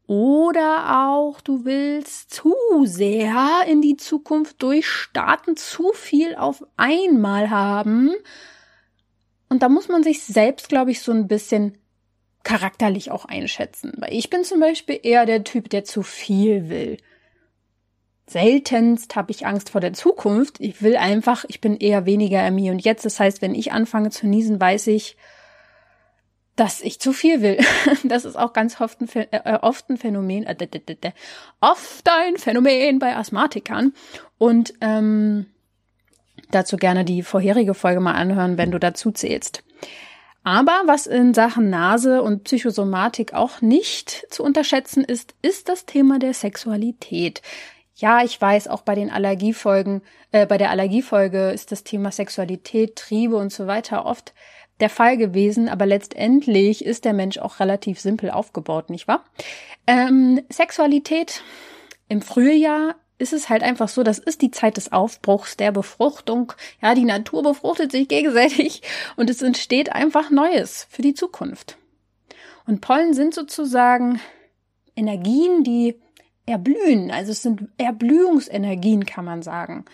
oder 0.07 1.09
auch 1.09 1.41
du 1.41 1.65
willst 1.65 2.33
zu 2.33 2.55
sehr 2.85 3.65
in 3.67 3.83
die 3.83 3.97
Zukunft 3.97 4.63
durchstarten, 4.63 5.57
zu 5.57 5.93
viel 5.93 6.37
auf 6.37 6.65
einmal 6.77 7.51
haben. 7.51 8.13
Und 9.49 9.63
da 9.63 9.69
muss 9.69 9.89
man 9.89 10.05
sich 10.05 10.23
selbst, 10.23 10.69
glaube 10.69 10.93
ich, 10.93 11.01
so 11.01 11.13
ein 11.13 11.27
bisschen 11.27 11.79
charakterlich 12.45 13.11
auch 13.11 13.25
einschätzen. 13.25 13.93
Weil 13.97 14.13
ich 14.13 14.31
bin 14.31 14.45
zum 14.45 14.61
Beispiel 14.61 15.01
eher 15.03 15.27
der 15.27 15.43
Typ, 15.43 15.69
der 15.71 15.85
zu 15.85 16.03
viel 16.03 16.69
will. 16.69 16.99
seltenst 18.29 19.17
habe 19.17 19.33
ich 19.33 19.47
Angst 19.47 19.71
vor 19.71 19.81
der 19.81 19.93
Zukunft. 19.93 20.61
Ich 20.61 20.83
will 20.83 20.97
einfach, 20.97 21.45
ich 21.49 21.61
bin 21.61 21.77
eher 21.77 22.07
weniger 22.07 22.47
im 22.47 22.59
Hier 22.59 22.73
und 22.73 22.85
Jetzt. 22.85 23.05
Das 23.05 23.19
heißt, 23.19 23.43
wenn 23.43 23.55
ich 23.55 23.73
anfange 23.73 24.11
zu 24.11 24.29
niesen, 24.29 24.61
weiß 24.61 24.89
ich, 24.89 25.17
dass 26.57 26.81
ich 26.81 26.99
zu 26.99 27.13
viel 27.13 27.43
will. 27.43 27.59
Das 28.05 28.25
ist 28.25 28.37
auch 28.37 28.53
ganz 28.53 28.81
oft 28.81 29.01
ein, 29.01 29.09
äh, 29.15 29.59
oft 29.61 29.89
ein 29.91 29.99
Phänomen, 29.99 30.45
äh, 30.45 31.13
oft 31.61 32.09
ein 32.09 32.37
Phänomen 32.37 32.99
bei 32.99 33.17
Asthmatikern. 33.17 33.93
Und 34.39 34.75
ähm, 34.81 35.47
dazu 36.51 36.77
gerne 36.77 37.05
die 37.05 37.23
vorherige 37.23 37.75
Folge 37.75 38.01
mal 38.01 38.15
anhören, 38.15 38.59
wenn 38.59 38.71
du 38.71 38.79
dazu 38.79 39.11
zählst. 39.11 39.63
Aber 40.43 40.83
was 40.87 41.07
in 41.07 41.35
Sachen 41.35 41.71
Nase 41.71 42.23
und 42.23 42.45
Psychosomatik 42.45 43.35
auch 43.35 43.61
nicht 43.61 44.27
zu 44.31 44.45
unterschätzen 44.45 45.03
ist, 45.03 45.35
ist 45.43 45.69
das 45.69 45.87
Thema 45.87 46.21
der 46.21 46.35
Sexualität. 46.35 47.43
Ja, 47.97 48.23
ich 48.23 48.41
weiß, 48.41 48.69
auch 48.69 48.83
bei 48.83 48.95
den 48.95 49.11
Allergiefolgen, 49.11 50.03
äh, 50.31 50.47
bei 50.47 50.57
der 50.57 50.71
Allergiefolge 50.71 51.51
ist 51.51 51.73
das 51.73 51.83
Thema 51.83 52.13
Sexualität, 52.13 52.95
Triebe 52.95 53.37
und 53.37 53.53
so 53.53 53.67
weiter 53.67 54.07
oft 54.07 54.35
der 54.81 54.91
Fall 54.91 55.17
gewesen, 55.17 55.69
aber 55.69 55.87
letztendlich 55.87 56.85
ist 56.85 57.05
der 57.05 57.13
Mensch 57.13 57.39
auch 57.39 57.61
relativ 57.61 58.01
simpel 58.01 58.31
aufgebaut, 58.31 58.91
nicht 58.91 59.09
wahr? 59.09 59.25
Ähm, 59.87 60.43
Sexualität 60.49 61.43
im 62.09 62.23
Frühjahr 62.23 62.97
ist 63.19 63.33
es 63.33 63.49
halt 63.49 63.63
einfach 63.63 63.89
so, 63.89 64.03
das 64.03 64.19
ist 64.19 64.43
die 64.43 64.51
Zeit 64.51 64.77
des 64.77 64.93
Aufbruchs, 64.93 65.57
der 65.57 65.73
Befruchtung. 65.73 66.53
Ja, 66.83 66.95
die 66.95 67.05
Natur 67.05 67.43
befruchtet 67.43 67.91
sich 67.91 68.09
gegenseitig 68.09 68.83
und 69.17 69.31
es 69.31 69.43
entsteht 69.43 69.93
einfach 69.93 70.31
Neues 70.31 70.87
für 70.91 71.03
die 71.03 71.15
Zukunft. 71.15 71.79
Und 72.67 72.81
Pollen 72.81 73.15
sind 73.15 73.33
sozusagen 73.33 74.21
Energien, 74.97 75.63
die 75.63 75.97
erblühen. 76.47 77.11
Also 77.11 77.33
es 77.33 77.43
sind 77.43 77.69
Erblühungsenergien, 77.77 79.05
kann 79.05 79.25
man 79.25 79.43
sagen. 79.43 79.85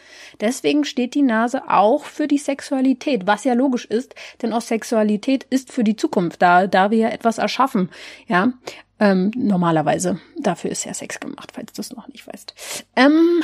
Deswegen 0.40 0.84
steht 0.84 1.14
die 1.14 1.22
Nase 1.22 1.68
auch 1.68 2.04
für 2.04 2.28
die 2.28 2.38
Sexualität, 2.38 3.26
was 3.26 3.44
ja 3.44 3.54
logisch 3.54 3.86
ist, 3.86 4.14
denn 4.42 4.52
auch 4.52 4.60
Sexualität 4.60 5.44
ist 5.44 5.72
für 5.72 5.82
die 5.82 5.96
Zukunft 5.96 6.42
da, 6.42 6.66
da 6.66 6.90
wir 6.90 6.98
ja 6.98 7.08
etwas 7.08 7.38
erschaffen. 7.38 7.90
Ja, 8.26 8.52
ähm, 9.00 9.32
normalerweise. 9.34 10.20
Dafür 10.38 10.70
ist 10.70 10.84
ja 10.84 10.92
Sex 10.92 11.18
gemacht, 11.18 11.50
falls 11.54 11.72
du 11.72 11.80
es 11.80 11.92
noch 11.92 12.06
nicht 12.08 12.26
weißt. 12.26 12.54
Ähm, 12.96 13.42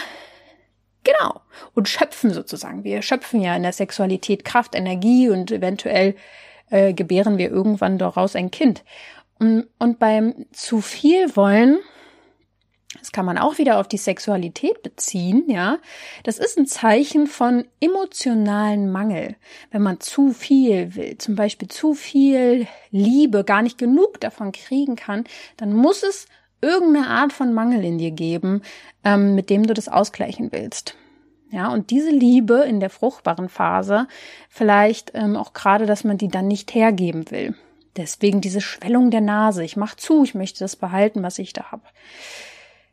genau. 1.02 1.40
Und 1.74 1.88
schöpfen 1.88 2.30
sozusagen. 2.30 2.84
Wir 2.84 3.00
schöpfen 3.00 3.40
ja 3.40 3.56
in 3.56 3.62
der 3.62 3.72
Sexualität 3.72 4.44
Kraft, 4.44 4.74
Energie 4.74 5.30
und 5.30 5.50
eventuell 5.50 6.14
äh, 6.68 6.92
gebären 6.92 7.38
wir 7.38 7.50
irgendwann 7.50 7.96
daraus 7.96 8.36
ein 8.36 8.50
Kind. 8.50 8.84
Und, 9.38 9.66
und 9.78 9.98
beim 9.98 10.46
zu 10.52 10.82
viel 10.82 11.34
wollen 11.36 11.78
das 12.98 13.12
kann 13.12 13.26
man 13.26 13.36
auch 13.36 13.58
wieder 13.58 13.78
auf 13.78 13.86
die 13.86 13.98
Sexualität 13.98 14.82
beziehen, 14.82 15.44
ja. 15.48 15.78
Das 16.24 16.38
ist 16.38 16.58
ein 16.58 16.66
Zeichen 16.66 17.26
von 17.26 17.66
emotionalen 17.80 18.90
Mangel. 18.90 19.36
Wenn 19.70 19.82
man 19.82 20.00
zu 20.00 20.32
viel 20.32 20.94
will, 20.94 21.18
zum 21.18 21.34
Beispiel 21.34 21.68
zu 21.68 21.92
viel 21.92 22.66
Liebe, 22.90 23.44
gar 23.44 23.60
nicht 23.60 23.76
genug 23.76 24.20
davon 24.20 24.52
kriegen 24.52 24.96
kann, 24.96 25.24
dann 25.58 25.74
muss 25.74 26.02
es 26.02 26.26
irgendeine 26.62 27.08
Art 27.08 27.32
von 27.32 27.52
Mangel 27.52 27.84
in 27.84 27.98
dir 27.98 28.10
geben, 28.10 28.62
ähm, 29.04 29.34
mit 29.34 29.50
dem 29.50 29.66
du 29.66 29.74
das 29.74 29.88
ausgleichen 29.88 30.50
willst. 30.50 30.94
Ja, 31.50 31.68
und 31.68 31.90
diese 31.90 32.10
Liebe 32.10 32.64
in 32.64 32.80
der 32.80 32.90
fruchtbaren 32.90 33.48
Phase, 33.48 34.06
vielleicht 34.48 35.12
ähm, 35.14 35.36
auch 35.36 35.52
gerade, 35.52 35.86
dass 35.86 36.04
man 36.04 36.18
die 36.18 36.28
dann 36.28 36.48
nicht 36.48 36.74
hergeben 36.74 37.30
will. 37.30 37.54
Deswegen 37.96 38.40
diese 38.40 38.60
Schwellung 38.60 39.10
der 39.10 39.22
Nase. 39.22 39.64
Ich 39.64 39.76
mach 39.76 39.94
zu, 39.94 40.24
ich 40.24 40.34
möchte 40.34 40.60
das 40.60 40.76
behalten, 40.76 41.22
was 41.22 41.38
ich 41.38 41.52
da 41.52 41.72
habe. 41.72 41.82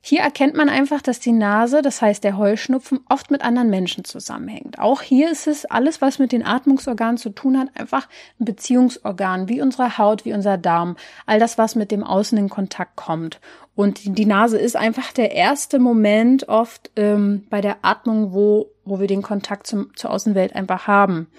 Hier 0.07 0.19
erkennt 0.19 0.53
man 0.53 0.69
einfach, 0.69 1.01
dass 1.01 1.19
die 1.19 1.31
Nase, 1.31 1.81
das 1.81 1.99
heißt 1.99 2.23
der 2.23 2.37
Heuschnupfen, 2.37 2.99
oft 3.09 3.31
mit 3.31 3.41
anderen 3.41 3.71
Menschen 3.71 4.05
zusammenhängt. 4.05 4.77
Auch 4.77 5.01
hier 5.01 5.31
ist 5.31 5.47
es 5.47 5.65
alles, 5.65 5.99
was 5.99 6.19
mit 6.19 6.31
den 6.31 6.45
Atmungsorganen 6.45 7.17
zu 7.17 7.31
tun 7.31 7.57
hat, 7.57 7.69
einfach 7.73 8.07
ein 8.39 8.45
Beziehungsorgan, 8.45 9.49
wie 9.49 9.63
unsere 9.63 9.97
Haut, 9.97 10.23
wie 10.23 10.33
unser 10.33 10.59
Darm, 10.59 10.95
all 11.25 11.39
das, 11.39 11.57
was 11.57 11.73
mit 11.73 11.89
dem 11.89 12.03
Außen 12.03 12.37
in 12.37 12.49
Kontakt 12.49 12.95
kommt. 12.95 13.39
Und 13.73 14.19
die 14.19 14.27
Nase 14.27 14.59
ist 14.59 14.75
einfach 14.75 15.11
der 15.11 15.31
erste 15.31 15.79
Moment 15.79 16.49
oft 16.49 16.91
ähm, 16.97 17.47
bei 17.49 17.61
der 17.61 17.77
Atmung, 17.81 18.31
wo, 18.31 18.67
wo 18.83 18.99
wir 18.99 19.07
den 19.07 19.23
Kontakt 19.23 19.65
zum, 19.65 19.89
zur 19.95 20.11
Außenwelt 20.11 20.55
einfach 20.55 20.85
haben. 20.85 21.31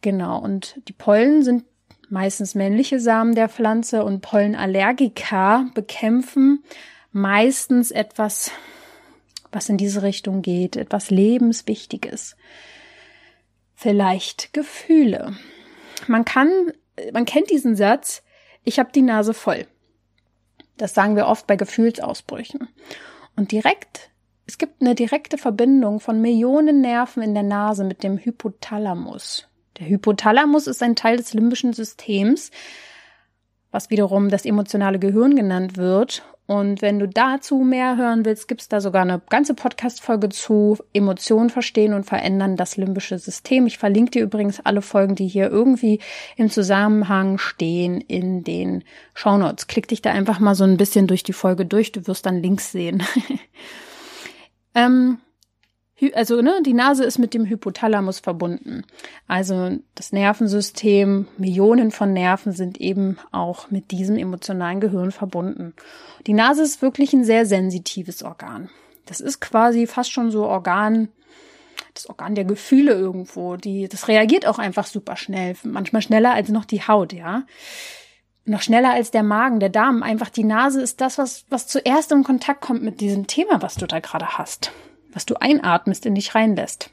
Genau. 0.00 0.38
Und 0.38 0.80
die 0.88 0.94
Pollen 0.94 1.42
sind 1.42 1.64
meistens 2.08 2.54
männliche 2.54 3.00
Samen 3.00 3.34
der 3.34 3.50
Pflanze 3.50 4.02
und 4.02 4.22
Pollenallergiker 4.22 5.66
bekämpfen 5.74 6.64
meistens 7.16 7.90
etwas, 7.90 8.50
was 9.50 9.70
in 9.70 9.78
diese 9.78 10.02
Richtung 10.02 10.42
geht, 10.42 10.76
etwas 10.76 11.08
Lebenswichtiges. 11.08 12.36
Vielleicht 13.74 14.52
Gefühle. 14.52 15.34
Man 16.08 16.26
kann, 16.26 16.50
man 17.12 17.24
kennt 17.24 17.50
diesen 17.50 17.74
Satz, 17.74 18.22
ich 18.64 18.78
habe 18.78 18.92
die 18.92 19.02
Nase 19.02 19.32
voll. 19.32 19.66
Das 20.76 20.92
sagen 20.92 21.16
wir 21.16 21.26
oft 21.26 21.46
bei 21.46 21.56
Gefühlsausbrüchen. 21.56 22.68
Und 23.34 23.50
direkt, 23.50 24.10
es 24.46 24.58
gibt 24.58 24.82
eine 24.82 24.94
direkte 24.94 25.38
Verbindung 25.38 26.00
von 26.00 26.20
Millionen 26.20 26.82
Nerven 26.82 27.22
in 27.22 27.32
der 27.32 27.42
Nase 27.44 27.84
mit 27.84 28.02
dem 28.02 28.18
Hypothalamus. 28.18 29.48
Der 29.78 29.88
Hypothalamus 29.88 30.66
ist 30.66 30.82
ein 30.82 30.96
Teil 30.96 31.16
des 31.16 31.32
limbischen 31.32 31.72
Systems, 31.72 32.50
was 33.70 33.90
wiederum 33.90 34.28
das 34.28 34.44
emotionale 34.44 34.98
Gehirn 34.98 35.36
genannt 35.36 35.76
wird 35.76 36.22
und 36.46 36.80
wenn 36.80 37.00
du 37.00 37.08
dazu 37.08 37.58
mehr 37.58 37.96
hören 37.96 38.24
willst, 38.24 38.46
gibt's 38.46 38.68
da 38.68 38.80
sogar 38.80 39.02
eine 39.02 39.20
ganze 39.28 39.54
Podcast-Folge 39.54 40.28
zu 40.28 40.78
Emotionen 40.92 41.50
verstehen 41.50 41.92
und 41.92 42.06
verändern 42.06 42.56
das 42.56 42.76
limbische 42.76 43.18
System. 43.18 43.66
Ich 43.66 43.78
verlinke 43.78 44.12
dir 44.12 44.22
übrigens 44.22 44.60
alle 44.60 44.80
Folgen, 44.80 45.16
die 45.16 45.26
hier 45.26 45.50
irgendwie 45.50 46.00
im 46.36 46.48
Zusammenhang 46.48 47.38
stehen 47.38 48.00
in 48.00 48.44
den 48.44 48.84
Shownotes. 49.14 49.66
Klick 49.66 49.88
dich 49.88 50.02
da 50.02 50.12
einfach 50.12 50.38
mal 50.38 50.54
so 50.54 50.62
ein 50.62 50.76
bisschen 50.76 51.08
durch 51.08 51.24
die 51.24 51.32
Folge 51.32 51.66
durch. 51.66 51.90
Du 51.90 52.06
wirst 52.06 52.26
dann 52.26 52.40
Links 52.40 52.70
sehen. 52.70 53.02
ähm, 54.76 55.18
also 56.14 56.42
ne, 56.42 56.60
die 56.64 56.74
Nase 56.74 57.04
ist 57.04 57.18
mit 57.18 57.32
dem 57.32 57.46
Hypothalamus 57.46 58.20
verbunden. 58.20 58.84
Also 59.26 59.78
das 59.94 60.12
Nervensystem, 60.12 61.26
Millionen 61.38 61.90
von 61.90 62.12
Nerven 62.12 62.52
sind 62.52 62.80
eben 62.80 63.18
auch 63.32 63.70
mit 63.70 63.90
diesem 63.90 64.18
emotionalen 64.18 64.80
Gehirn 64.80 65.10
verbunden. 65.10 65.74
Die 66.26 66.34
Nase 66.34 66.62
ist 66.62 66.82
wirklich 66.82 67.14
ein 67.14 67.24
sehr 67.24 67.46
sensitives 67.46 68.22
Organ. 68.22 68.68
Das 69.06 69.20
ist 69.20 69.40
quasi 69.40 69.86
fast 69.86 70.12
schon 70.12 70.30
so 70.30 70.44
Organ, 70.44 71.08
das 71.94 72.08
Organ 72.10 72.34
der 72.34 72.44
Gefühle 72.44 72.92
irgendwo. 72.92 73.56
Die, 73.56 73.88
das 73.88 74.08
reagiert 74.08 74.46
auch 74.46 74.58
einfach 74.58 74.86
super 74.86 75.16
schnell, 75.16 75.56
manchmal 75.64 76.02
schneller 76.02 76.34
als 76.34 76.50
noch 76.50 76.66
die 76.66 76.82
Haut, 76.82 77.14
ja. 77.14 77.44
Noch 78.44 78.62
schneller 78.62 78.92
als 78.92 79.10
der 79.10 79.22
Magen, 79.22 79.60
der 79.60 79.70
Darm. 79.70 80.02
Einfach 80.02 80.28
die 80.28 80.44
Nase 80.44 80.82
ist 80.82 81.00
das, 81.00 81.16
was, 81.16 81.46
was 81.48 81.66
zuerst 81.66 82.12
in 82.12 82.22
Kontakt 82.22 82.60
kommt 82.60 82.82
mit 82.82 83.00
diesem 83.00 83.26
Thema, 83.26 83.62
was 83.62 83.76
du 83.76 83.86
da 83.86 83.98
gerade 83.98 84.36
hast 84.36 84.72
was 85.16 85.24
du 85.24 85.34
einatmest, 85.40 86.04
in 86.04 86.14
dich 86.14 86.34
reinlässt. 86.34 86.90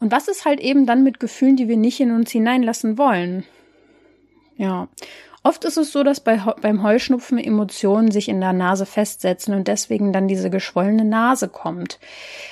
Und 0.00 0.10
was 0.10 0.26
ist 0.26 0.44
halt 0.44 0.58
eben 0.58 0.84
dann 0.84 1.04
mit 1.04 1.20
Gefühlen, 1.20 1.54
die 1.54 1.68
wir 1.68 1.76
nicht 1.76 2.00
in 2.00 2.10
uns 2.10 2.32
hineinlassen 2.32 2.98
wollen? 2.98 3.44
Ja. 4.56 4.88
Oft 5.44 5.64
ist 5.64 5.76
es 5.76 5.92
so, 5.92 6.02
dass 6.02 6.18
bei, 6.18 6.38
beim 6.60 6.82
Heuschnupfen 6.82 7.38
Emotionen 7.38 8.10
sich 8.10 8.28
in 8.28 8.40
der 8.40 8.52
Nase 8.52 8.84
festsetzen 8.84 9.54
und 9.54 9.68
deswegen 9.68 10.12
dann 10.12 10.26
diese 10.26 10.50
geschwollene 10.50 11.04
Nase 11.04 11.48
kommt. 11.48 12.00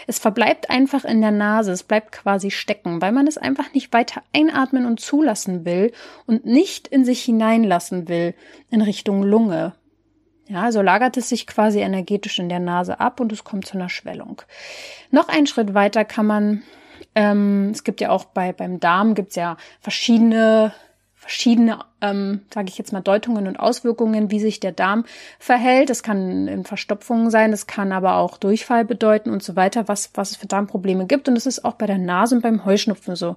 Es 0.07 0.21
verbleibt 0.21 0.71
einfach 0.71 1.05
in 1.05 1.21
der 1.21 1.33
Nase, 1.33 1.73
es 1.73 1.83
bleibt 1.83 2.12
quasi 2.12 2.52
stecken, 2.52 3.02
weil 3.02 3.11
man 3.12 3.26
es 3.26 3.37
einfach 3.37 3.75
nicht 3.75 3.93
weiter 3.93 4.23
einatmen 4.33 4.87
und 4.87 5.00
zulassen 5.00 5.64
will 5.64 5.93
und 6.25 6.47
nicht 6.47 6.87
in 6.87 7.05
sich 7.05 7.25
hineinlassen 7.25 8.09
will 8.09 8.35
in 8.71 8.81
Richtung 8.81 9.25
Lunge, 9.25 9.75
ja, 10.49 10.62
also 10.62 10.83
lagert 10.83 11.17
es 11.17 11.28
sich 11.28 11.47
quasi 11.47 11.81
energetisch 11.81 12.38
in 12.38 12.49
der 12.49 12.59
Nase 12.59 13.00
ab 13.00 13.21
und 13.21 13.33
es 13.33 13.45
kommt 13.45 13.67
zu 13.67 13.75
einer 13.75 13.88
Schwellung. 13.88 14.43
Noch 15.11 15.28
einen 15.28 15.47
Schritt 15.47 15.75
weiter 15.75 16.05
kann 16.05 16.26
man, 16.26 16.62
ähm, 17.14 17.71
es 17.73 17.85
gibt 17.85 18.00
ja 18.00 18.11
auch 18.11 18.25
bei 18.25 18.52
beim 18.52 18.81
Darm 18.81 19.14
gibt's 19.14 19.37
ja 19.37 19.57
verschiedene 19.81 20.73
verschiedene, 21.28 21.81
ähm, 22.00 22.40
sage 22.55 22.69
ich 22.69 22.78
jetzt 22.78 22.95
mal, 22.95 23.02
Deutungen 23.02 23.47
und 23.49 23.61
Auswirkungen, 23.61 24.31
wie 24.31 24.40
sich 24.40 24.61
der 24.61 24.73
Darm 24.73 25.05
verhält. 25.38 25.90
Das 25.90 26.02
kann 26.02 26.49
in 26.49 26.64
Verstopfungen 26.64 27.31
sein, 27.31 27.50
das 27.50 27.67
kann 27.67 27.93
aber 27.93 28.17
auch 28.17 28.38
Durchfall 28.38 28.87
bedeuten 28.87 29.31
und 29.31 29.43
so 29.43 29.55
weiter, 29.55 29.88
was, 29.88 30.11
was 30.14 30.31
es 30.31 30.37
für 30.38 30.47
Darmprobleme 30.47 31.07
gibt. 31.07 31.28
Und 31.28 31.37
es 31.37 31.45
ist 31.45 31.67
auch 31.67 31.75
bei 31.75 31.85
der 31.85 31.99
Nase 31.99 32.37
und 32.37 32.40
beim 32.40 32.64
Heuschnupfen 32.64 33.14
so. 33.14 33.37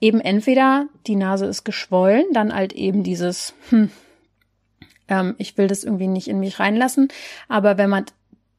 Eben 0.00 0.20
entweder 0.20 0.86
die 1.06 1.14
Nase 1.14 1.46
ist 1.46 1.62
geschwollen, 1.62 2.24
dann 2.32 2.52
halt 2.52 2.72
eben 2.72 3.04
dieses, 3.04 3.54
hm, 3.68 3.90
ähm, 5.08 5.34
ich 5.38 5.56
will 5.58 5.66
das 5.66 5.84
irgendwie 5.84 6.08
nicht 6.08 6.28
in 6.28 6.40
mich 6.40 6.58
reinlassen. 6.58 7.08
Aber 7.48 7.78
wenn 7.78 7.90
man 7.90 8.06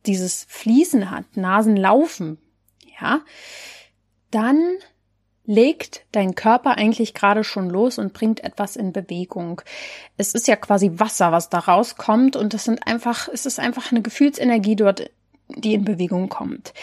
dieses 0.06 0.46
Fließen 0.50 1.12
hat, 1.12 1.38
Nasenlaufen, 1.38 2.38
ja, 3.00 3.22
dann 4.32 4.60
legt 5.46 6.06
dein 6.12 6.36
Körper 6.36 6.78
eigentlich 6.78 7.14
gerade 7.14 7.44
schon 7.44 7.70
los 7.70 7.98
und 7.98 8.14
bringt 8.14 8.44
etwas 8.44 8.76
in 8.76 8.94
Bewegung. 8.94 9.62
Es 10.16 10.34
ist 10.34 10.48
ja 10.48 10.56
quasi 10.56 10.92
Wasser, 10.96 11.32
was 11.32 11.50
da 11.50 11.60
rauskommt 11.60 12.36
und 12.36 12.54
das 12.54 12.64
sind 12.64 12.88
einfach, 12.88 13.28
es 13.28 13.46
ist 13.46 13.60
einfach 13.60 13.92
eine 13.92 14.02
Gefühlsenergie 14.02 14.76
dort 14.76 15.10
die 15.50 15.74
in 15.74 15.86
Bewegung 15.86 16.30
kommt. 16.30 16.74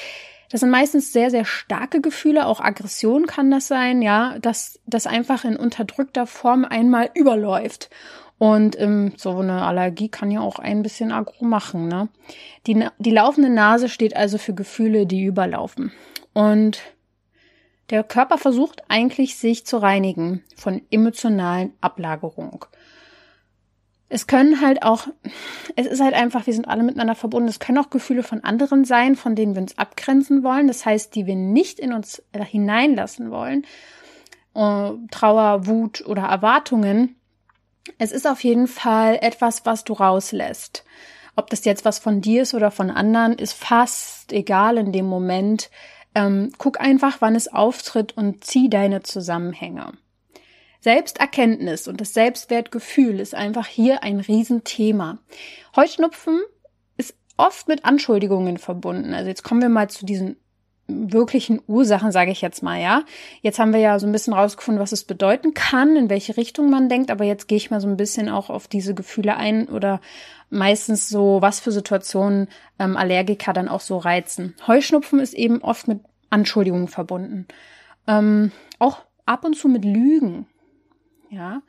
Das 0.50 0.60
sind 0.60 0.70
meistens 0.70 1.12
sehr, 1.12 1.30
sehr 1.30 1.44
starke 1.44 2.00
Gefühle, 2.00 2.46
auch 2.46 2.60
Aggression 2.60 3.26
kann 3.26 3.50
das 3.50 3.68
sein, 3.68 4.02
ja, 4.02 4.38
dass 4.40 4.80
das 4.84 5.06
einfach 5.06 5.44
in 5.44 5.56
unterdrückter 5.56 6.26
Form 6.26 6.64
einmal 6.64 7.10
überläuft. 7.14 7.88
Und 8.40 8.80
ähm, 8.80 9.12
so 9.18 9.36
eine 9.36 9.66
Allergie 9.66 10.08
kann 10.08 10.30
ja 10.30 10.40
auch 10.40 10.58
ein 10.58 10.82
bisschen 10.82 11.12
aggro 11.12 11.44
machen. 11.44 11.88
Ne? 11.88 12.08
Die, 12.66 12.86
die 12.98 13.10
laufende 13.10 13.50
Nase 13.50 13.90
steht 13.90 14.16
also 14.16 14.38
für 14.38 14.54
Gefühle, 14.54 15.04
die 15.04 15.24
überlaufen. 15.24 15.92
Und 16.32 16.80
der 17.90 18.02
Körper 18.02 18.38
versucht 18.38 18.82
eigentlich, 18.88 19.36
sich 19.36 19.66
zu 19.66 19.76
reinigen 19.76 20.42
von 20.56 20.80
emotionalen 20.90 21.74
Ablagerung. 21.82 22.64
Es 24.08 24.26
können 24.26 24.62
halt 24.62 24.84
auch, 24.84 25.08
es 25.76 25.86
ist 25.86 26.00
halt 26.00 26.14
einfach, 26.14 26.46
wir 26.46 26.54
sind 26.54 26.66
alle 26.66 26.82
miteinander 26.82 27.16
verbunden. 27.16 27.50
Es 27.50 27.60
können 27.60 27.76
auch 27.76 27.90
Gefühle 27.90 28.22
von 28.22 28.42
anderen 28.42 28.86
sein, 28.86 29.16
von 29.16 29.34
denen 29.34 29.54
wir 29.54 29.60
uns 29.60 29.76
abgrenzen 29.76 30.42
wollen. 30.42 30.66
Das 30.66 30.86
heißt, 30.86 31.14
die 31.14 31.26
wir 31.26 31.36
nicht 31.36 31.78
in 31.78 31.92
uns 31.92 32.22
hineinlassen 32.34 33.30
wollen. 33.30 33.66
Äh, 34.54 34.92
Trauer, 35.10 35.66
Wut 35.66 36.06
oder 36.06 36.22
Erwartungen. 36.22 37.16
Es 37.98 38.12
ist 38.12 38.26
auf 38.26 38.42
jeden 38.44 38.66
Fall 38.66 39.18
etwas, 39.20 39.66
was 39.66 39.84
du 39.84 39.94
rauslässt. 39.94 40.84
Ob 41.36 41.48
das 41.50 41.64
jetzt 41.64 41.84
was 41.84 41.98
von 41.98 42.20
dir 42.20 42.42
ist 42.42 42.54
oder 42.54 42.70
von 42.70 42.90
anderen, 42.90 43.34
ist 43.34 43.52
fast 43.52 44.32
egal 44.32 44.78
in 44.78 44.92
dem 44.92 45.06
Moment. 45.06 45.70
Ähm, 46.14 46.52
guck 46.58 46.80
einfach, 46.80 47.20
wann 47.20 47.36
es 47.36 47.52
auftritt 47.52 48.16
und 48.16 48.44
zieh 48.44 48.68
deine 48.68 49.02
Zusammenhänge. 49.02 49.92
Selbsterkenntnis 50.80 51.88
und 51.88 52.00
das 52.00 52.14
Selbstwertgefühl 52.14 53.20
ist 53.20 53.34
einfach 53.34 53.66
hier 53.66 54.02
ein 54.02 54.18
Riesenthema. 54.18 55.18
Heuschnupfen 55.76 56.40
ist 56.96 57.14
oft 57.36 57.68
mit 57.68 57.84
Anschuldigungen 57.84 58.56
verbunden. 58.56 59.14
Also 59.14 59.28
jetzt 59.28 59.44
kommen 59.44 59.60
wir 59.60 59.68
mal 59.68 59.90
zu 59.90 60.06
diesen 60.06 60.36
wirklichen 61.12 61.60
Ursachen, 61.66 62.12
sage 62.12 62.30
ich 62.30 62.40
jetzt 62.40 62.62
mal, 62.62 62.80
ja. 62.80 63.02
Jetzt 63.42 63.58
haben 63.58 63.72
wir 63.72 63.80
ja 63.80 63.98
so 63.98 64.06
ein 64.06 64.12
bisschen 64.12 64.32
rausgefunden, 64.32 64.82
was 64.82 64.92
es 64.92 65.04
bedeuten 65.04 65.54
kann, 65.54 65.96
in 65.96 66.10
welche 66.10 66.36
Richtung 66.36 66.70
man 66.70 66.88
denkt, 66.88 67.10
aber 67.10 67.24
jetzt 67.24 67.48
gehe 67.48 67.56
ich 67.56 67.70
mal 67.70 67.80
so 67.80 67.88
ein 67.88 67.96
bisschen 67.96 68.28
auch 68.28 68.50
auf 68.50 68.68
diese 68.68 68.94
Gefühle 68.94 69.36
ein 69.36 69.68
oder 69.68 70.00
meistens 70.50 71.08
so, 71.08 71.38
was 71.40 71.60
für 71.60 71.72
Situationen 71.72 72.48
ähm, 72.78 72.96
Allergiker 72.96 73.52
dann 73.52 73.68
auch 73.68 73.80
so 73.80 73.98
reizen. 73.98 74.54
Heuschnupfen 74.66 75.20
ist 75.20 75.34
eben 75.34 75.62
oft 75.62 75.88
mit 75.88 76.00
Anschuldigungen 76.30 76.88
verbunden. 76.88 77.46
Ähm, 78.06 78.52
auch 78.78 78.98
ab 79.26 79.44
und 79.44 79.56
zu 79.56 79.68
mit 79.68 79.84
Lügen. 79.84 80.46
Ja. 81.30 81.62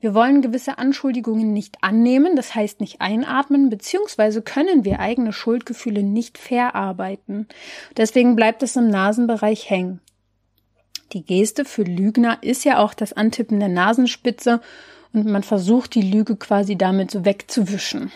Wir 0.00 0.14
wollen 0.14 0.42
gewisse 0.42 0.78
Anschuldigungen 0.78 1.52
nicht 1.52 1.78
annehmen, 1.82 2.36
das 2.36 2.54
heißt 2.54 2.80
nicht 2.80 3.00
einatmen, 3.00 3.68
beziehungsweise 3.68 4.42
können 4.42 4.84
wir 4.84 5.00
eigene 5.00 5.32
Schuldgefühle 5.32 6.04
nicht 6.04 6.38
verarbeiten. 6.38 7.48
Deswegen 7.96 8.36
bleibt 8.36 8.62
es 8.62 8.76
im 8.76 8.88
Nasenbereich 8.88 9.68
hängen. 9.70 10.00
Die 11.12 11.24
Geste 11.24 11.64
für 11.64 11.82
Lügner 11.82 12.38
ist 12.42 12.64
ja 12.64 12.78
auch 12.78 12.94
das 12.94 13.12
Antippen 13.12 13.58
der 13.58 13.70
Nasenspitze 13.70 14.60
und 15.12 15.26
man 15.26 15.42
versucht 15.42 15.94
die 15.94 16.02
Lüge 16.02 16.36
quasi 16.36 16.76
damit 16.76 17.10
so 17.10 17.24
wegzuwischen. 17.24 18.12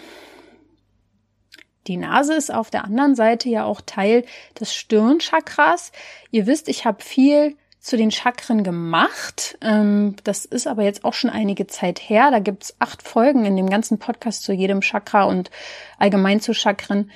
Die 1.88 1.96
Nase 1.96 2.34
ist 2.34 2.54
auf 2.54 2.70
der 2.70 2.84
anderen 2.84 3.16
Seite 3.16 3.48
ja 3.48 3.64
auch 3.64 3.80
Teil 3.80 4.24
des 4.60 4.72
Stirnchakras. 4.72 5.90
Ihr 6.30 6.46
wisst, 6.46 6.68
ich 6.68 6.84
habe 6.84 7.02
viel 7.02 7.56
zu 7.82 7.96
den 7.96 8.12
Chakren 8.12 8.62
gemacht. 8.62 9.58
Ähm, 9.60 10.14
das 10.22 10.44
ist 10.44 10.68
aber 10.68 10.84
jetzt 10.84 11.04
auch 11.04 11.14
schon 11.14 11.30
einige 11.30 11.66
Zeit 11.66 11.98
her. 11.98 12.30
Da 12.30 12.38
gibt's 12.38 12.76
acht 12.78 13.02
Folgen 13.02 13.44
in 13.44 13.56
dem 13.56 13.68
ganzen 13.68 13.98
Podcast 13.98 14.44
zu 14.44 14.52
jedem 14.52 14.80
Chakra 14.80 15.24
und 15.24 15.50
allgemein 15.98 16.40
zu 16.40 16.54
Chakren. 16.54 17.10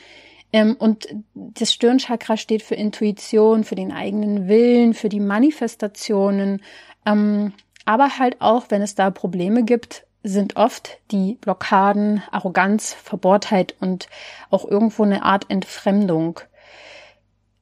Ähm, 0.53 0.75
und 0.77 1.07
das 1.35 1.73
Stirnchakra 1.73 2.37
steht 2.37 2.63
für 2.63 2.75
Intuition, 2.75 3.63
für 3.63 3.77
den 3.77 3.93
eigenen 3.93 4.49
Willen, 4.49 4.93
für 4.93 5.09
die 5.09 5.21
Manifestationen. 5.21 6.61
Ähm, 7.07 7.53
aber 7.85 8.19
halt 8.19 8.41
auch, 8.41 8.65
wenn 8.69 8.83
es 8.83 8.97
da 8.97 9.11
Probleme 9.11 9.63
gibt, 9.63 10.05
sind 10.25 10.57
oft 10.57 10.99
die 11.13 11.35
Blockaden, 11.41 12.25
Arroganz, 12.33 12.93
Verbohrtheit 12.93 13.77
und 13.79 14.09
auch 14.51 14.65
irgendwo 14.65 15.05
eine 15.05 15.23
Art 15.23 15.49
Entfremdung. 15.49 16.41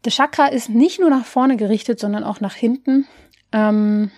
Das 0.04 0.12
Chakra 0.12 0.48
ist 0.48 0.68
nicht 0.68 1.00
nur 1.00 1.08
nach 1.08 1.24
vorne 1.24 1.56
gerichtet, 1.56 1.98
sondern 1.98 2.24
auch 2.24 2.38
nach 2.38 2.54
hinten. 2.54 3.06
Ähm, 3.52 4.10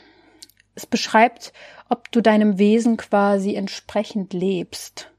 es 0.74 0.84
beschreibt, 0.84 1.52
ob 1.88 2.10
du 2.10 2.20
deinem 2.20 2.58
Wesen 2.58 2.96
quasi 2.96 3.54
entsprechend 3.54 4.32
lebst. 4.32 5.12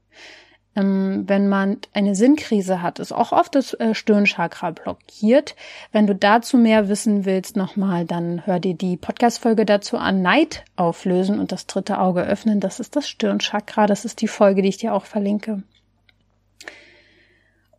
Ähm, 0.76 1.24
wenn 1.26 1.48
man 1.48 1.78
eine 1.94 2.14
Sinnkrise 2.14 2.82
hat, 2.82 2.98
ist 2.98 3.12
auch 3.12 3.32
oft 3.32 3.54
das 3.54 3.72
äh, 3.72 3.94
Stirnchakra 3.94 4.72
blockiert. 4.72 5.56
Wenn 5.90 6.06
du 6.06 6.14
dazu 6.14 6.58
mehr 6.58 6.90
wissen 6.90 7.24
willst, 7.24 7.56
nochmal, 7.56 8.04
dann 8.04 8.44
hör 8.44 8.60
dir 8.60 8.74
die 8.74 8.98
Podcast-Folge 8.98 9.64
dazu 9.64 9.96
an. 9.96 10.20
Neid 10.20 10.66
auflösen 10.76 11.40
und 11.40 11.50
das 11.50 11.66
dritte 11.66 11.98
Auge 11.98 12.24
öffnen. 12.24 12.60
Das 12.60 12.78
ist 12.78 12.94
das 12.94 13.08
Stirnchakra. 13.08 13.86
Das 13.86 14.04
ist 14.04 14.20
die 14.20 14.28
Folge, 14.28 14.60
die 14.60 14.68
ich 14.68 14.76
dir 14.76 14.92
auch 14.92 15.06
verlinke. 15.06 15.62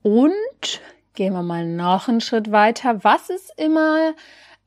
Und 0.02 0.82
Gehen 1.20 1.34
wir 1.34 1.44
mal 1.44 1.66
noch 1.66 2.08
einen 2.08 2.22
Schritt 2.22 2.50
weiter. 2.54 3.04
Was 3.04 3.30
ist 3.30 3.52
immer 3.58 4.14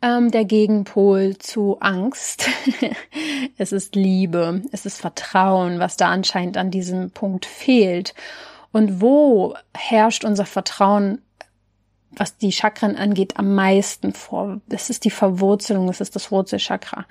ähm, 0.02 0.30
der 0.30 0.44
Gegenpol 0.44 1.38
zu 1.38 1.78
Angst? 1.80 2.46
es 3.56 3.72
ist 3.72 3.96
Liebe, 3.96 4.60
es 4.70 4.84
ist 4.84 5.00
Vertrauen, 5.00 5.78
was 5.78 5.96
da 5.96 6.10
anscheinend 6.10 6.58
an 6.58 6.70
diesem 6.70 7.10
Punkt 7.10 7.46
fehlt. 7.46 8.12
Und 8.70 9.00
wo 9.00 9.54
herrscht 9.72 10.26
unser 10.26 10.44
Vertrauen, 10.44 11.22
was 12.10 12.36
die 12.36 12.52
Chakren 12.52 12.96
angeht, 12.96 13.38
am 13.38 13.54
meisten 13.54 14.12
vor? 14.12 14.60
Das 14.66 14.90
ist 14.90 15.06
die 15.06 15.10
Verwurzelung, 15.10 15.88
es 15.88 16.02
ist 16.02 16.14
das 16.14 16.30
Wurzelchakra 16.30 17.06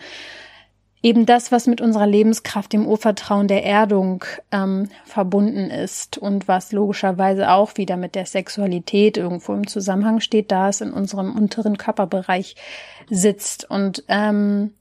eben 1.04 1.26
das, 1.26 1.52
was 1.52 1.68
mit 1.68 1.82
unserer 1.82 2.08
Lebenskraft, 2.08 2.74
dem 2.74 2.88
Urvertrauen 2.88 3.48
der 3.48 3.66
Erdung 3.66 4.24
ähm, 4.52 4.90
verbunden 5.06 5.70
ist 5.72 6.18
und 6.18 6.48
was 6.48 6.72
logischerweise 6.72 7.50
auch 7.52 7.78
wieder 7.78 7.98
mit 7.98 8.16
der 8.16 8.26
Sexualität 8.26 9.18
irgendwo 9.18 9.54
im 9.54 9.68
Zusammenhang 9.68 10.20
steht, 10.20 10.52
da 10.52 10.70
es 10.70 10.82
in 10.82 10.94
unserem 10.94 11.36
unteren 11.36 11.78
Körperbereich 11.78 12.56
sitzt. 13.10 13.70
Und 13.70 14.04
ähm, 14.08 14.74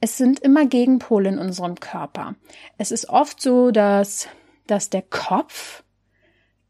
es 0.00 0.18
sind 0.18 0.40
immer 0.40 0.66
Gegenpole 0.66 1.30
in 1.30 1.38
unserem 1.38 1.76
Körper. 1.76 2.34
Es 2.76 2.90
ist 2.90 3.08
oft 3.08 3.40
so, 3.40 3.70
dass, 3.70 4.28
dass 4.66 4.90
der 4.90 5.02
Kopf 5.02 5.82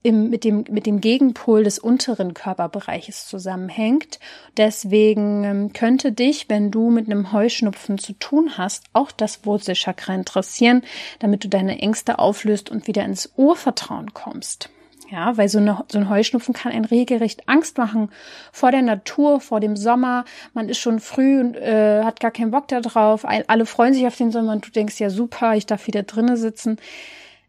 im, 0.07 0.31
mit, 0.31 0.45
dem, 0.45 0.65
mit 0.71 0.87
dem 0.87 1.01
Gegenpol 1.01 1.65
des 1.65 1.81
unteren 1.81 2.33
Körperbereiches 2.33 3.27
zusammenhängt. 3.27 4.21
Deswegen 4.57 5.43
ähm, 5.43 5.73
könnte 5.73 6.13
dich, 6.13 6.49
wenn 6.49 6.71
du 6.71 6.91
mit 6.91 7.07
einem 7.07 7.33
Heuschnupfen 7.33 7.99
zu 7.99 8.13
tun 8.13 8.53
hast, 8.57 8.85
auch 8.93 9.11
das 9.11 9.45
Wurzelchakra 9.45 10.15
interessieren, 10.15 10.83
damit 11.19 11.43
du 11.43 11.49
deine 11.49 11.81
Ängste 11.81 12.21
auflöst 12.21 12.71
und 12.71 12.87
wieder 12.87 13.05
ins 13.05 13.33
Urvertrauen 13.37 14.15
kommst. 14.15 14.71
Ja, 15.11 15.37
weil 15.37 15.49
so, 15.49 15.59
eine, 15.59 15.85
so 15.89 15.99
ein 15.99 16.09
Heuschnupfen 16.09 16.55
kann 16.55 16.73
ein 16.73 16.85
regelrecht 16.85 17.49
Angst 17.49 17.77
machen 17.77 18.11
vor 18.53 18.71
der 18.71 18.83
Natur, 18.83 19.41
vor 19.41 19.59
dem 19.59 19.77
Sommer. 19.77 20.25
Man 20.53 20.69
ist 20.69 20.79
schon 20.79 21.01
früh 21.01 21.41
und 21.41 21.57
äh, 21.57 22.05
hat 22.05 22.21
gar 22.21 22.31
keinen 22.31 22.53
Bock 22.53 22.69
da 22.69 22.81
drauf. 22.81 23.25
Alle 23.25 23.67
freuen 23.67 23.95
sich 23.95 24.07
auf 24.07 24.17
den 24.17 24.31
Sommer 24.31 24.53
und 24.53 24.67
du 24.67 24.71
denkst, 24.71 25.01
ja 25.01 25.11
super, 25.11 25.57
ich 25.57 25.67
darf 25.67 25.89
wieder 25.89 26.05
drinnen 26.05 26.37
sitzen. 26.37 26.79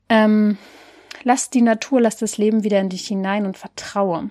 Ähm, 0.10 0.58
Lass 1.28 1.50
die 1.50 1.62
Natur, 1.62 2.00
lass 2.00 2.16
das 2.16 2.38
Leben 2.38 2.64
wieder 2.64 2.80
in 2.80 2.88
dich 2.88 3.06
hinein 3.06 3.46
und 3.46 3.58
vertraue. 3.58 4.30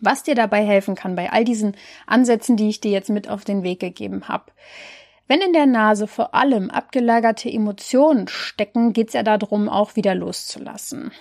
Was 0.00 0.24
dir 0.24 0.34
dabei 0.34 0.66
helfen 0.66 0.96
kann 0.96 1.14
bei 1.14 1.30
all 1.30 1.44
diesen 1.44 1.76
Ansätzen, 2.04 2.56
die 2.56 2.68
ich 2.68 2.80
dir 2.80 2.90
jetzt 2.90 3.10
mit 3.10 3.28
auf 3.28 3.44
den 3.44 3.62
Weg 3.62 3.78
gegeben 3.78 4.26
habe. 4.26 4.50
Wenn 5.28 5.40
in 5.40 5.52
der 5.52 5.66
Nase 5.66 6.08
vor 6.08 6.34
allem 6.34 6.68
abgelagerte 6.68 7.48
Emotionen 7.48 8.26
stecken, 8.26 8.92
geht 8.92 9.06
es 9.06 9.14
ja 9.14 9.22
darum, 9.22 9.68
auch 9.68 9.94
wieder 9.94 10.16
loszulassen. 10.16 11.12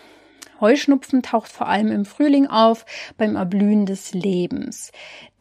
Heuschnupfen 0.60 1.22
taucht 1.22 1.52
vor 1.52 1.68
allem 1.68 1.92
im 1.92 2.06
Frühling 2.06 2.48
auf, 2.48 2.86
beim 3.18 3.36
Erblühen 3.36 3.86
des 3.86 4.14
Lebens. 4.14 4.92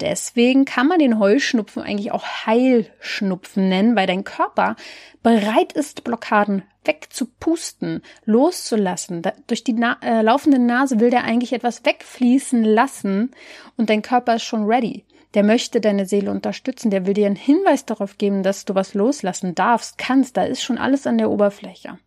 Deswegen 0.01 0.65
kann 0.65 0.89
man 0.89 0.99
den 0.99 1.19
Heuschnupfen 1.19 1.83
eigentlich 1.83 2.13
auch 2.13 2.25
Heilschnupfen 2.47 3.69
nennen, 3.69 3.97
weil 3.97 4.07
dein 4.07 4.25
Körper 4.25 4.77
bereit 5.23 5.73
ist, 5.73 6.05
Blockaden 6.05 6.63
wegzupusten, 6.85 8.03
loszulassen. 8.25 9.23
Da, 9.23 9.33
durch 9.47 9.65
die 9.65 9.73
Na 9.73 9.99
äh, 10.03 10.23
laufende 10.23 10.59
Nase 10.59 11.01
will 11.01 11.11
der 11.11 11.25
eigentlich 11.25 11.53
etwas 11.53 11.85
wegfließen 11.85 12.65
lassen 12.65 13.33
und 13.77 13.91
dein 13.91 14.03
Körper 14.03 14.37
ist 14.37 14.45
schon 14.45 14.65
ready. 14.65 15.05
Der 15.35 15.43
möchte 15.43 15.81
deine 15.81 16.07
Seele 16.07 16.31
unterstützen, 16.31 16.91
der 16.91 17.07
will 17.07 17.15
dir 17.15 17.27
einen 17.27 17.37
Hinweis 17.37 17.85
darauf 17.85 18.17
geben, 18.17 18.43
dass 18.43 18.65
du 18.65 18.75
was 18.75 18.95
loslassen 18.95 19.55
darfst, 19.55 19.99
kannst. 19.99 20.37
Da 20.37 20.45
ist 20.45 20.63
schon 20.63 20.79
alles 20.79 21.07
an 21.07 21.19
der 21.19 21.31
Oberfläche 21.31 21.99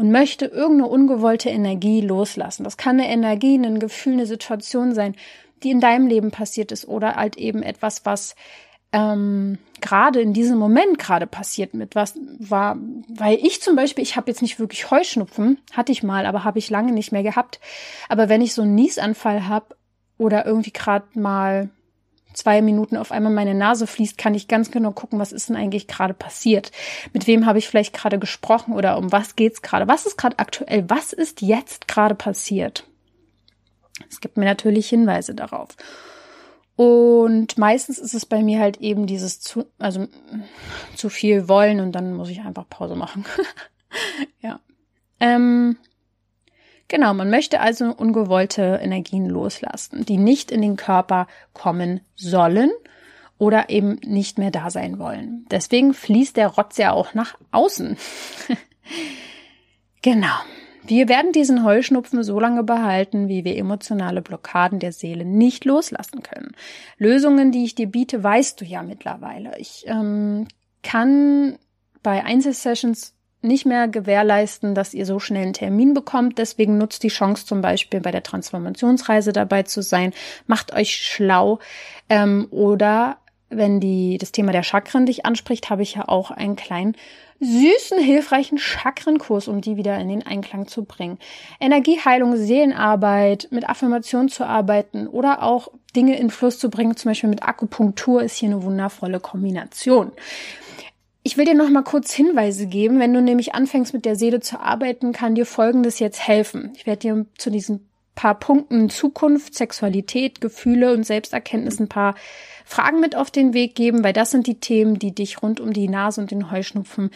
und 0.00 0.10
möchte 0.10 0.46
irgendeine 0.46 0.88
ungewollte 0.88 1.50
Energie 1.50 2.00
loslassen. 2.00 2.64
Das 2.64 2.78
kann 2.78 2.98
eine 2.98 3.10
Energie, 3.10 3.56
ein 3.56 3.78
Gefühl, 3.78 4.14
eine 4.14 4.24
Situation 4.24 4.94
sein, 4.94 5.14
die 5.62 5.70
in 5.70 5.80
deinem 5.80 6.06
Leben 6.06 6.30
passiert 6.30 6.72
ist 6.72 6.88
oder 6.88 7.16
halt 7.16 7.36
eben 7.36 7.62
etwas, 7.62 8.06
was 8.06 8.34
ähm, 8.92 9.58
gerade 9.82 10.22
in 10.22 10.32
diesem 10.32 10.56
Moment 10.56 10.98
gerade 10.98 11.26
passiert 11.26 11.74
mit 11.74 11.94
was 11.94 12.14
war, 12.38 12.78
weil 13.08 13.40
ich 13.42 13.60
zum 13.60 13.76
Beispiel, 13.76 14.02
ich 14.02 14.16
habe 14.16 14.30
jetzt 14.30 14.40
nicht 14.40 14.58
wirklich 14.58 14.90
Heuschnupfen, 14.90 15.58
hatte 15.72 15.92
ich 15.92 16.02
mal, 16.02 16.24
aber 16.24 16.44
habe 16.44 16.58
ich 16.58 16.70
lange 16.70 16.92
nicht 16.92 17.12
mehr 17.12 17.22
gehabt. 17.22 17.60
Aber 18.08 18.30
wenn 18.30 18.40
ich 18.40 18.54
so 18.54 18.62
einen 18.62 18.74
Niesanfall 18.74 19.48
habe 19.48 19.76
oder 20.16 20.46
irgendwie 20.46 20.72
gerade 20.72 21.06
mal 21.12 21.68
zwei 22.32 22.62
Minuten 22.62 22.96
auf 22.96 23.12
einmal 23.12 23.32
meine 23.32 23.54
Nase 23.54 23.86
fließt, 23.86 24.18
kann 24.18 24.34
ich 24.34 24.48
ganz 24.48 24.70
genau 24.70 24.92
gucken, 24.92 25.18
was 25.18 25.32
ist 25.32 25.48
denn 25.48 25.56
eigentlich 25.56 25.86
gerade 25.86 26.14
passiert? 26.14 26.72
Mit 27.12 27.26
wem 27.26 27.46
habe 27.46 27.58
ich 27.58 27.68
vielleicht 27.68 27.94
gerade 27.94 28.18
gesprochen 28.18 28.74
oder 28.74 28.98
um 28.98 29.12
was 29.12 29.36
geht's 29.36 29.62
gerade? 29.62 29.88
Was 29.88 30.06
ist 30.06 30.16
gerade 30.16 30.38
aktuell? 30.38 30.88
Was 30.88 31.12
ist 31.12 31.42
jetzt 31.42 31.88
gerade 31.88 32.14
passiert? 32.14 32.84
Es 34.08 34.20
gibt 34.20 34.36
mir 34.36 34.44
natürlich 34.44 34.88
Hinweise 34.88 35.34
darauf. 35.34 35.76
Und 36.76 37.58
meistens 37.58 37.98
ist 37.98 38.14
es 38.14 38.24
bei 38.24 38.42
mir 38.42 38.58
halt 38.58 38.78
eben 38.78 39.06
dieses 39.06 39.40
zu, 39.40 39.66
also 39.78 40.08
zu 40.96 41.10
viel 41.10 41.46
wollen 41.46 41.78
und 41.80 41.92
dann 41.92 42.14
muss 42.14 42.30
ich 42.30 42.40
einfach 42.40 42.66
Pause 42.70 42.96
machen. 42.96 43.26
ja. 44.40 44.60
Ähm, 45.20 45.76
genau, 46.90 47.14
man 47.14 47.30
möchte 47.30 47.60
also 47.60 47.86
ungewollte 47.86 48.78
Energien 48.82 49.26
loslassen, 49.26 50.04
die 50.04 50.18
nicht 50.18 50.50
in 50.50 50.60
den 50.60 50.76
Körper 50.76 51.26
kommen 51.54 52.00
sollen 52.14 52.70
oder 53.38 53.70
eben 53.70 53.98
nicht 54.04 54.38
mehr 54.38 54.50
da 54.50 54.68
sein 54.68 54.98
wollen. 54.98 55.46
Deswegen 55.50 55.94
fließt 55.94 56.36
der 56.36 56.48
Rotz 56.48 56.76
ja 56.76 56.92
auch 56.92 57.14
nach 57.14 57.38
außen. 57.52 57.96
genau. 60.02 60.36
Wir 60.84 61.08
werden 61.08 61.32
diesen 61.32 61.64
Heuschnupfen 61.64 62.22
so 62.22 62.40
lange 62.40 62.64
behalten, 62.64 63.28
wie 63.28 63.44
wir 63.44 63.56
emotionale 63.56 64.22
Blockaden 64.22 64.78
der 64.80 64.92
Seele 64.92 65.24
nicht 65.24 65.64
loslassen 65.64 66.22
können. 66.22 66.52
Lösungen, 66.98 67.52
die 67.52 67.64
ich 67.64 67.74
dir 67.74 67.86
biete, 67.86 68.22
weißt 68.22 68.60
du 68.60 68.64
ja 68.64 68.82
mittlerweile. 68.82 69.56
Ich 69.58 69.84
ähm, 69.86 70.48
kann 70.82 71.58
bei 72.02 72.24
Einzelsessions 72.24 73.14
nicht 73.42 73.66
mehr 73.66 73.88
gewährleisten, 73.88 74.74
dass 74.74 74.94
ihr 74.94 75.06
so 75.06 75.18
schnell 75.18 75.42
einen 75.42 75.52
Termin 75.52 75.94
bekommt. 75.94 76.38
Deswegen 76.38 76.78
nutzt 76.78 77.02
die 77.02 77.08
Chance 77.08 77.46
zum 77.46 77.60
Beispiel 77.60 78.00
bei 78.00 78.10
der 78.10 78.22
Transformationsreise 78.22 79.32
dabei 79.32 79.62
zu 79.62 79.82
sein. 79.82 80.12
Macht 80.46 80.74
euch 80.74 80.96
schlau 80.96 81.58
ähm, 82.08 82.48
oder 82.50 83.18
wenn 83.48 83.80
die, 83.80 84.16
das 84.18 84.32
Thema 84.32 84.52
der 84.52 84.62
Chakren 84.62 85.06
dich 85.06 85.26
anspricht, 85.26 85.70
habe 85.70 85.82
ich 85.82 85.96
ja 85.96 86.08
auch 86.08 86.30
einen 86.30 86.54
kleinen 86.54 86.94
süßen, 87.40 87.98
hilfreichen 87.98 88.58
Chakrenkurs, 88.58 89.48
um 89.48 89.60
die 89.60 89.76
wieder 89.76 89.98
in 89.98 90.08
den 90.08 90.24
Einklang 90.24 90.68
zu 90.68 90.84
bringen. 90.84 91.18
Energieheilung, 91.58 92.36
Seelenarbeit, 92.36 93.48
mit 93.50 93.68
Affirmation 93.68 94.28
zu 94.28 94.44
arbeiten 94.44 95.06
oder 95.06 95.42
auch 95.42 95.68
Dinge 95.96 96.18
in 96.18 96.30
Fluss 96.30 96.58
zu 96.58 96.70
bringen, 96.70 96.96
zum 96.96 97.10
Beispiel 97.10 97.30
mit 97.30 97.42
Akupunktur, 97.42 98.22
ist 98.22 98.36
hier 98.36 98.50
eine 98.50 98.62
wundervolle 98.62 99.20
Kombination. 99.20 100.12
Ich 101.30 101.36
will 101.36 101.44
dir 101.44 101.54
noch 101.54 101.70
mal 101.70 101.84
kurz 101.84 102.12
Hinweise 102.12 102.66
geben. 102.66 102.98
Wenn 102.98 103.14
du 103.14 103.22
nämlich 103.22 103.54
anfängst 103.54 103.94
mit 103.94 104.04
der 104.04 104.16
Seele 104.16 104.40
zu 104.40 104.58
arbeiten, 104.58 105.12
kann 105.12 105.36
dir 105.36 105.46
Folgendes 105.46 106.00
jetzt 106.00 106.26
helfen. 106.26 106.72
Ich 106.74 106.88
werde 106.88 106.98
dir 106.98 107.26
zu 107.38 107.50
diesen 107.50 107.88
paar 108.16 108.36
Punkten 108.36 108.90
Zukunft, 108.90 109.54
Sexualität, 109.54 110.40
Gefühle 110.40 110.92
und 110.92 111.06
Selbsterkenntnis 111.06 111.78
ein 111.78 111.88
paar 111.88 112.16
Fragen 112.64 112.98
mit 112.98 113.14
auf 113.14 113.30
den 113.30 113.54
Weg 113.54 113.76
geben, 113.76 114.02
weil 114.02 114.12
das 114.12 114.32
sind 114.32 114.48
die 114.48 114.58
Themen, 114.58 114.98
die 114.98 115.14
dich 115.14 115.40
rund 115.40 115.60
um 115.60 115.72
die 115.72 115.86
Nase 115.86 116.20
und 116.20 116.32
den 116.32 116.50
Heuschnupfen, 116.50 117.10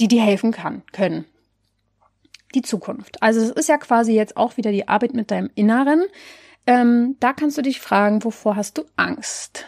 die 0.00 0.08
dir 0.08 0.22
helfen 0.22 0.50
kann, 0.50 0.82
können. 0.90 1.26
Die 2.56 2.62
Zukunft. 2.62 3.22
Also 3.22 3.40
es 3.40 3.50
ist 3.50 3.68
ja 3.68 3.78
quasi 3.78 4.14
jetzt 4.14 4.36
auch 4.36 4.56
wieder 4.56 4.72
die 4.72 4.88
Arbeit 4.88 5.14
mit 5.14 5.30
deinem 5.30 5.50
Inneren. 5.54 6.06
Ähm, 6.66 7.14
da 7.20 7.34
kannst 7.34 7.56
du 7.56 7.62
dich 7.62 7.80
fragen, 7.80 8.24
wovor 8.24 8.56
hast 8.56 8.78
du 8.78 8.84
Angst? 8.96 9.64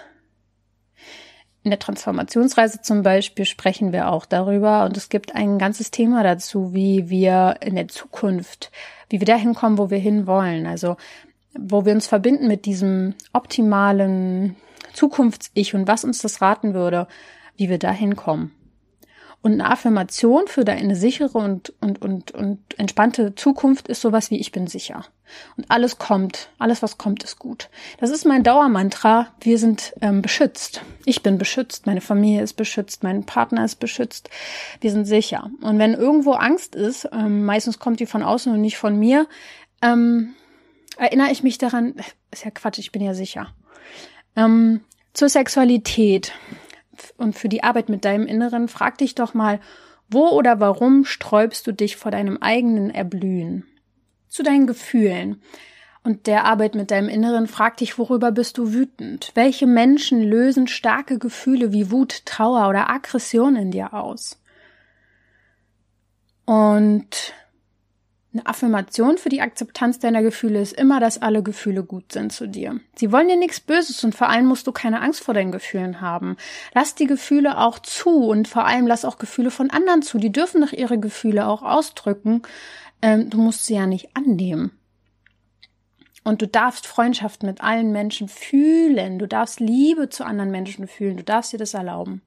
In 1.63 1.71
der 1.71 1.79
Transformationsreise 1.79 2.81
zum 2.81 3.03
Beispiel 3.03 3.45
sprechen 3.45 3.93
wir 3.93 4.11
auch 4.11 4.25
darüber 4.25 4.85
und 4.85 4.97
es 4.97 5.11
gibt 5.11 5.35
ein 5.35 5.59
ganzes 5.59 5.91
Thema 5.91 6.23
dazu, 6.23 6.73
wie 6.73 7.11
wir 7.11 7.57
in 7.61 7.75
der 7.75 7.89
Zukunft, 7.89 8.71
wie 9.11 9.21
wir 9.21 9.27
dahin 9.27 9.55
kommen, 9.55 9.77
wo 9.77 9.91
wir 9.91 9.99
hinwollen. 9.99 10.67
Also 10.67 10.97
wo 11.59 11.85
wir 11.85 11.93
uns 11.93 12.07
verbinden 12.07 12.47
mit 12.47 12.65
diesem 12.65 13.15
optimalen 13.33 14.57
Zukunfts-Ich 14.93 15.75
und 15.75 15.89
was 15.89 16.05
uns 16.05 16.19
das 16.19 16.41
raten 16.41 16.75
würde, 16.75 17.07
wie 17.57 17.69
wir 17.69 17.79
da 17.79 17.93
hinkommen. 17.93 18.53
Und 19.43 19.53
eine 19.53 19.71
Affirmation 19.71 20.49
für 20.49 20.65
deine 20.65 20.95
sichere 20.95 21.39
und, 21.39 21.73
und, 21.81 22.03
und, 22.03 22.33
und 22.33 22.59
entspannte 22.77 23.35
Zukunft 23.35 23.89
ist 23.89 24.03
sowas 24.03 24.31
wie 24.31 24.39
ich 24.39 24.53
bin 24.53 24.67
sicher. 24.67 25.07
Und 25.57 25.71
alles 25.71 25.99
kommt, 25.99 26.51
alles 26.59 26.83
was 26.83 26.99
kommt, 26.99 27.25
ist 27.25 27.39
gut. 27.39 27.71
Das 27.99 28.11
ist 28.11 28.27
mein 28.27 28.43
Dauermantra. 28.43 29.29
Wir 29.41 29.59
sind 29.59 29.95
ähm, 30.03 30.21
beschützt. 30.21 30.83
Ich 31.07 31.23
bin 31.23 31.39
beschützt, 31.39 31.87
meine 31.87 32.03
Familie 32.03 32.43
ist 32.43 32.55
beschützt, 32.55 33.03
mein 33.03 33.25
Partner 33.25 33.65
ist 33.65 33.77
beschützt. 33.77 34.29
Wir 34.81 34.91
sind 34.91 35.07
sicher. 35.07 35.51
Und 35.63 35.79
wenn 35.79 35.95
irgendwo 35.95 36.33
Angst 36.33 36.75
ist, 36.75 37.09
ähm, 37.13 37.45
meistens 37.45 37.79
kommt 37.79 38.01
die 38.01 38.07
von 38.07 38.23
außen 38.23 38.53
und 38.53 38.61
nicht 38.61 38.77
von 38.77 38.99
mir, 38.99 39.27
ähm, 39.81 40.35
erinnere 40.99 41.31
ich 41.31 41.43
mich 41.43 41.57
daran, 41.57 41.95
ist 42.31 42.45
ja 42.45 42.51
Quatsch, 42.51 42.79
ich 42.79 42.93
bin 42.93 43.03
ja 43.03 43.15
sicher. 43.15 43.55
Ähm, 44.37 44.81
zur 45.15 45.29
Sexualität 45.29 46.33
und 47.17 47.35
für 47.35 47.49
die 47.49 47.63
Arbeit 47.63 47.89
mit 47.89 48.05
deinem 48.05 48.27
Inneren, 48.27 48.69
frag 48.69 48.99
dich 48.99 49.15
doch 49.15 49.35
mal, 49.35 49.61
wo 50.09 50.29
oder 50.29 50.61
warum 50.61 51.05
sträubst 51.05 51.67
du 51.67 51.73
dich 51.73 51.97
vor 51.97 52.11
deinem 52.11 52.39
eigenen 52.39 52.91
Erblühen? 52.91 53.67
Zu 54.29 54.43
deinen 54.43 54.67
Gefühlen. 54.67 55.43
Und 56.03 56.27
der 56.27 56.45
Arbeit 56.45 56.75
mit 56.75 56.91
deinem 56.91 57.09
Inneren 57.09 57.47
frag 57.47 57.77
dich, 57.77 57.99
worüber 57.99 58.33
bist 58.33 58.59
du 58.59 58.73
wütend? 58.73 59.33
Welche 59.35 59.67
Menschen 59.67 60.23
lösen 60.23 60.67
starke 60.67 61.19
Gefühle 61.19 61.73
wie 61.73 61.91
Wut, 61.91 62.25
Trauer 62.25 62.69
oder 62.69 62.89
Aggression 62.89 63.55
in 63.55 63.71
dir 63.71 63.93
aus? 63.93 64.41
Und 66.47 67.35
eine 68.33 68.47
Affirmation 68.47 69.19
für 69.19 69.29
die 69.29 69.41
Akzeptanz 69.41 69.99
deiner 69.99 70.23
Gefühle 70.23 70.61
ist 70.61 70.73
immer, 70.73 71.01
dass 71.01 71.21
alle 71.21 71.43
Gefühle 71.43 71.83
gut 71.83 72.13
sind 72.13 72.33
zu 72.33 72.47
dir. 72.47 72.79
Sie 72.95 73.11
wollen 73.11 73.27
dir 73.27 73.37
nichts 73.37 73.59
Böses 73.59 74.05
und 74.05 74.15
vor 74.15 74.29
allem 74.29 74.47
musst 74.47 74.69
du 74.69 74.73
keine 74.73 75.01
Angst 75.01 75.25
vor 75.25 75.35
deinen 75.35 75.51
Gefühlen 75.51 76.01
haben. 76.01 76.37
Lass 76.73 76.95
die 76.95 77.07
Gefühle 77.07 77.59
auch 77.59 77.81
zu 77.81 78.29
und 78.29 78.47
vor 78.47 78.67
allem 78.67 78.87
lass 78.87 79.05
auch 79.05 79.19
Gefühle 79.19 79.51
von 79.51 79.71
anderen 79.71 80.03
zu. 80.03 80.19
Die 80.19 80.31
dürfen 80.31 80.61
doch 80.61 80.73
ihre 80.73 81.01
Gefühle 81.01 81.49
auch 81.49 81.63
ausdrücken. 81.63 82.43
Ähm, 83.03 83.31
du 83.31 83.39
musst 83.39 83.67
sie 83.67 83.75
ja 83.75 83.87
nicht 83.87 84.17
annehmen. 84.17 84.71
Und 86.23 86.41
du 86.41 86.47
darfst 86.47 86.87
Freundschaft 86.87 87.43
mit 87.43 87.63
allen 87.63 87.91
Menschen 87.91 88.29
fühlen. 88.29 89.19
Du 89.19 89.27
darfst 89.27 89.59
Liebe 89.59 90.09
zu 90.09 90.25
anderen 90.25 90.53
Menschen 90.53 90.87
fühlen. 90.87 91.17
Du 91.17 91.25
darfst 91.25 91.53
dir 91.53 91.59
das 91.59 91.75
erlauben. 91.75 92.23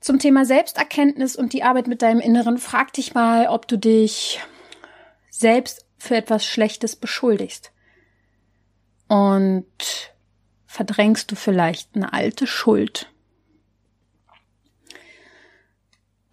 Zum 0.00 0.18
Thema 0.18 0.44
Selbsterkenntnis 0.44 1.36
und 1.36 1.52
die 1.52 1.62
Arbeit 1.62 1.86
mit 1.86 2.02
deinem 2.02 2.20
Inneren, 2.20 2.58
frag 2.58 2.92
dich 2.92 3.14
mal, 3.14 3.46
ob 3.46 3.68
du 3.68 3.78
dich 3.78 4.40
selbst 5.42 5.84
für 5.98 6.16
etwas 6.16 6.46
Schlechtes 6.46 6.96
beschuldigst. 6.96 7.70
Und 9.08 9.66
verdrängst 10.66 11.30
du 11.30 11.36
vielleicht 11.36 11.94
eine 11.94 12.14
alte 12.14 12.46
Schuld. 12.46 13.10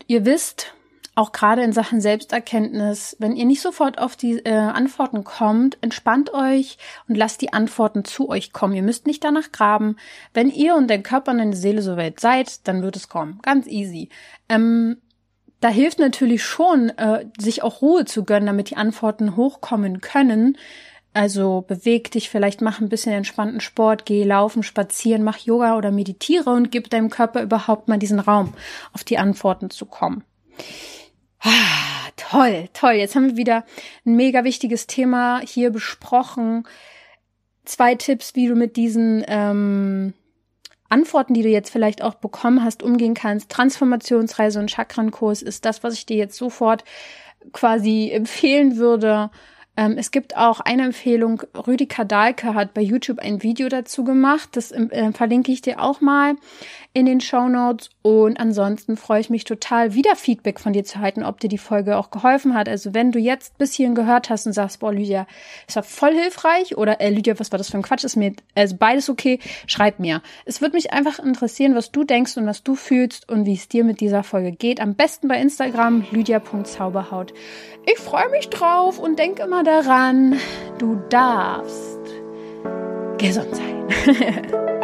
Ihr 0.08 0.26
wisst, 0.26 0.74
auch 1.20 1.34
gerade 1.34 1.64
in 1.64 1.74
Sachen 1.74 2.00
Selbsterkenntnis, 2.00 3.18
wenn 3.20 3.36
ihr 3.36 3.44
nicht 3.44 3.62
sofort 3.62 4.00
auf 4.00 4.16
die 4.16 4.40
äh, 4.40 4.54
Antworten 4.54 5.26
kommt, 5.26 5.78
entspannt 5.82 6.34
euch 6.34 6.78
und 7.10 7.16
lasst 7.16 7.42
die 7.42 7.52
Antworten 7.52 8.06
zu 8.06 8.30
euch 8.30 8.54
kommen. 8.54 8.74
Ihr 8.74 8.84
müsst 8.84 9.06
nicht 9.06 9.26
danach 9.26 9.52
graben. 9.52 9.98
Wenn 10.34 10.50
ihr 10.50 10.76
und 10.76 10.88
dein 10.88 11.04
Körper 11.04 11.32
und 11.32 11.40
deine 11.40 11.58
Seele 11.58 11.82
soweit 11.82 12.22
seid, 12.22 12.66
dann 12.70 12.82
wird 12.82 12.96
es 12.96 13.10
kommen. 13.10 13.40
Ganz 13.42 13.68
easy. 13.68 14.08
Ähm, 14.48 15.02
da 15.60 15.70
hilft 15.70 16.00
natürlich 16.00 16.44
schon, 16.44 16.90
äh, 16.90 17.26
sich 17.38 17.64
auch 17.64 17.82
Ruhe 17.82 18.06
zu 18.06 18.24
gönnen, 18.24 18.48
damit 18.48 18.70
die 18.70 18.78
Antworten 18.78 19.36
hochkommen 19.36 20.02
können. 20.02 20.58
Also 21.14 21.66
beweg 21.68 22.12
dich, 22.12 22.30
vielleicht 22.30 22.62
mach 22.62 22.80
ein 22.80 22.90
bisschen 22.90 23.14
entspannten 23.14 23.62
Sport, 23.62 24.06
geh 24.06 24.24
laufen, 24.24 24.64
spazieren, 24.64 25.24
mach 25.24 25.40
Yoga 25.40 25.76
oder 25.76 25.92
meditiere 25.92 26.52
und 26.52 26.72
gib 26.72 26.90
deinem 26.90 27.10
Körper 27.10 27.42
überhaupt 27.42 27.88
mal 27.88 27.98
diesen 27.98 28.20
Raum, 28.20 28.54
auf 28.94 29.04
die 29.04 29.18
Antworten 29.18 29.70
zu 29.70 29.86
kommen. 29.86 30.24
Ah, 31.42 32.10
toll, 32.16 32.70
toll. 32.74 32.94
Jetzt 32.94 33.16
haben 33.16 33.30
wir 33.30 33.38
wieder 33.38 33.66
ein 34.06 34.16
mega 34.16 34.44
wichtiges 34.44 34.88
Thema 34.88 35.42
hier 35.44 35.72
besprochen. 35.72 36.68
Zwei 37.66 37.96
Tipps, 37.96 38.36
wie 38.36 38.48
du 38.48 38.56
mit 38.56 38.78
diesen 38.78 39.24
ähm, 39.28 40.14
Antworten, 40.90 41.34
die 41.34 41.44
du 41.44 41.50
jetzt 41.50 41.70
vielleicht 41.70 42.04
auch 42.04 42.16
bekommen 42.16 42.64
hast, 42.64 42.84
umgehen 42.84 43.14
kannst. 43.14 43.50
Transformationsreise 43.50 44.60
und 44.60 44.72
Chakrankurs 44.72 45.42
ist 45.42 45.66
das, 45.66 45.84
was 45.84 45.94
ich 45.94 46.06
dir 46.06 46.18
jetzt 46.18 46.38
sofort 46.38 46.84
quasi 47.54 48.12
empfehlen 48.12 48.78
würde. 48.78 49.30
Ähm, 49.80 49.96
es 49.98 50.12
gibt 50.12 50.36
auch 50.36 50.60
eine 50.60 50.84
Empfehlung, 50.84 51.42
Rüdiger 51.56 52.04
Dahlke 52.04 52.54
hat 52.54 52.74
bei 52.74 52.82
YouTube 52.82 53.20
ein 53.20 53.44
Video 53.44 53.70
dazu 53.70 54.04
gemacht. 54.04 54.50
Das 54.58 54.74
äh, 54.74 55.14
verlinke 55.14 55.54
ich 55.54 55.62
dir 55.62 55.80
auch 55.82 56.02
mal 56.02 56.36
in 56.92 57.06
den 57.06 57.22
Show 57.22 57.48
Notes. 57.48 57.90
Und 58.02 58.42
ansonsten 58.42 58.98
freue 58.98 59.22
ich 59.22 59.30
mich 59.30 59.46
total, 59.46 59.94
wieder 59.94 60.18
Feedback 60.18 60.60
von 60.60 60.74
dir 60.74 60.84
zu 60.84 61.00
halten, 61.00 61.24
ob 61.24 61.40
dir 61.40 61.48
die 61.48 61.58
Folge 61.58 61.96
auch 61.96 62.12
geholfen 62.12 62.56
hat. 62.56 62.68
Also 62.68 62.94
wenn 62.94 63.14
du 63.14 63.20
jetzt 63.20 63.58
bis 63.58 63.74
hierhin 63.74 63.96
gehört 63.96 64.30
hast 64.30 64.46
und 64.48 64.52
sagst, 64.54 64.82
boah, 64.82 64.92
Lydia, 64.92 65.28
es 65.66 65.78
war 65.78 65.84
voll 65.84 66.14
hilfreich 66.14 66.76
oder 66.76 67.00
äh, 67.00 67.10
Lydia, 67.10 67.40
was 67.40 67.54
war 67.54 67.58
das 67.58 67.70
für 67.70 67.78
ein 67.78 67.84
Quatsch, 67.84 68.04
ist 68.04 68.18
mir 68.18 68.34
also 68.56 68.76
beides 68.78 69.10
okay, 69.10 69.40
schreib 69.66 70.00
mir. 70.00 70.22
Es 70.44 70.60
würde 70.60 70.76
mich 70.76 70.92
einfach 70.92 71.20
interessieren, 71.20 71.76
was 71.76 71.92
du 71.92 72.04
denkst 72.04 72.36
und 72.36 72.46
was 72.46 72.64
du 72.64 72.76
fühlst 72.76 73.30
und 73.30 73.46
wie 73.46 73.54
es 73.54 73.70
dir 73.70 73.86
mit 73.86 74.02
dieser 74.02 74.24
Folge 74.24 74.52
geht. 74.52 74.82
Am 74.82 74.96
besten 74.96 75.30
bei 75.30 75.40
Instagram 75.40 76.06
lydia.zauberhaut. 76.12 77.34
Ich 77.86 77.98
freue 77.98 78.30
mich 78.30 78.50
drauf 78.50 79.00
und 79.00 79.18
denk 79.18 79.40
immer 79.40 79.64
daran, 79.70 80.40
du 80.80 80.96
darfst 81.10 82.00
gesund 83.20 83.56
sein. 83.56 83.88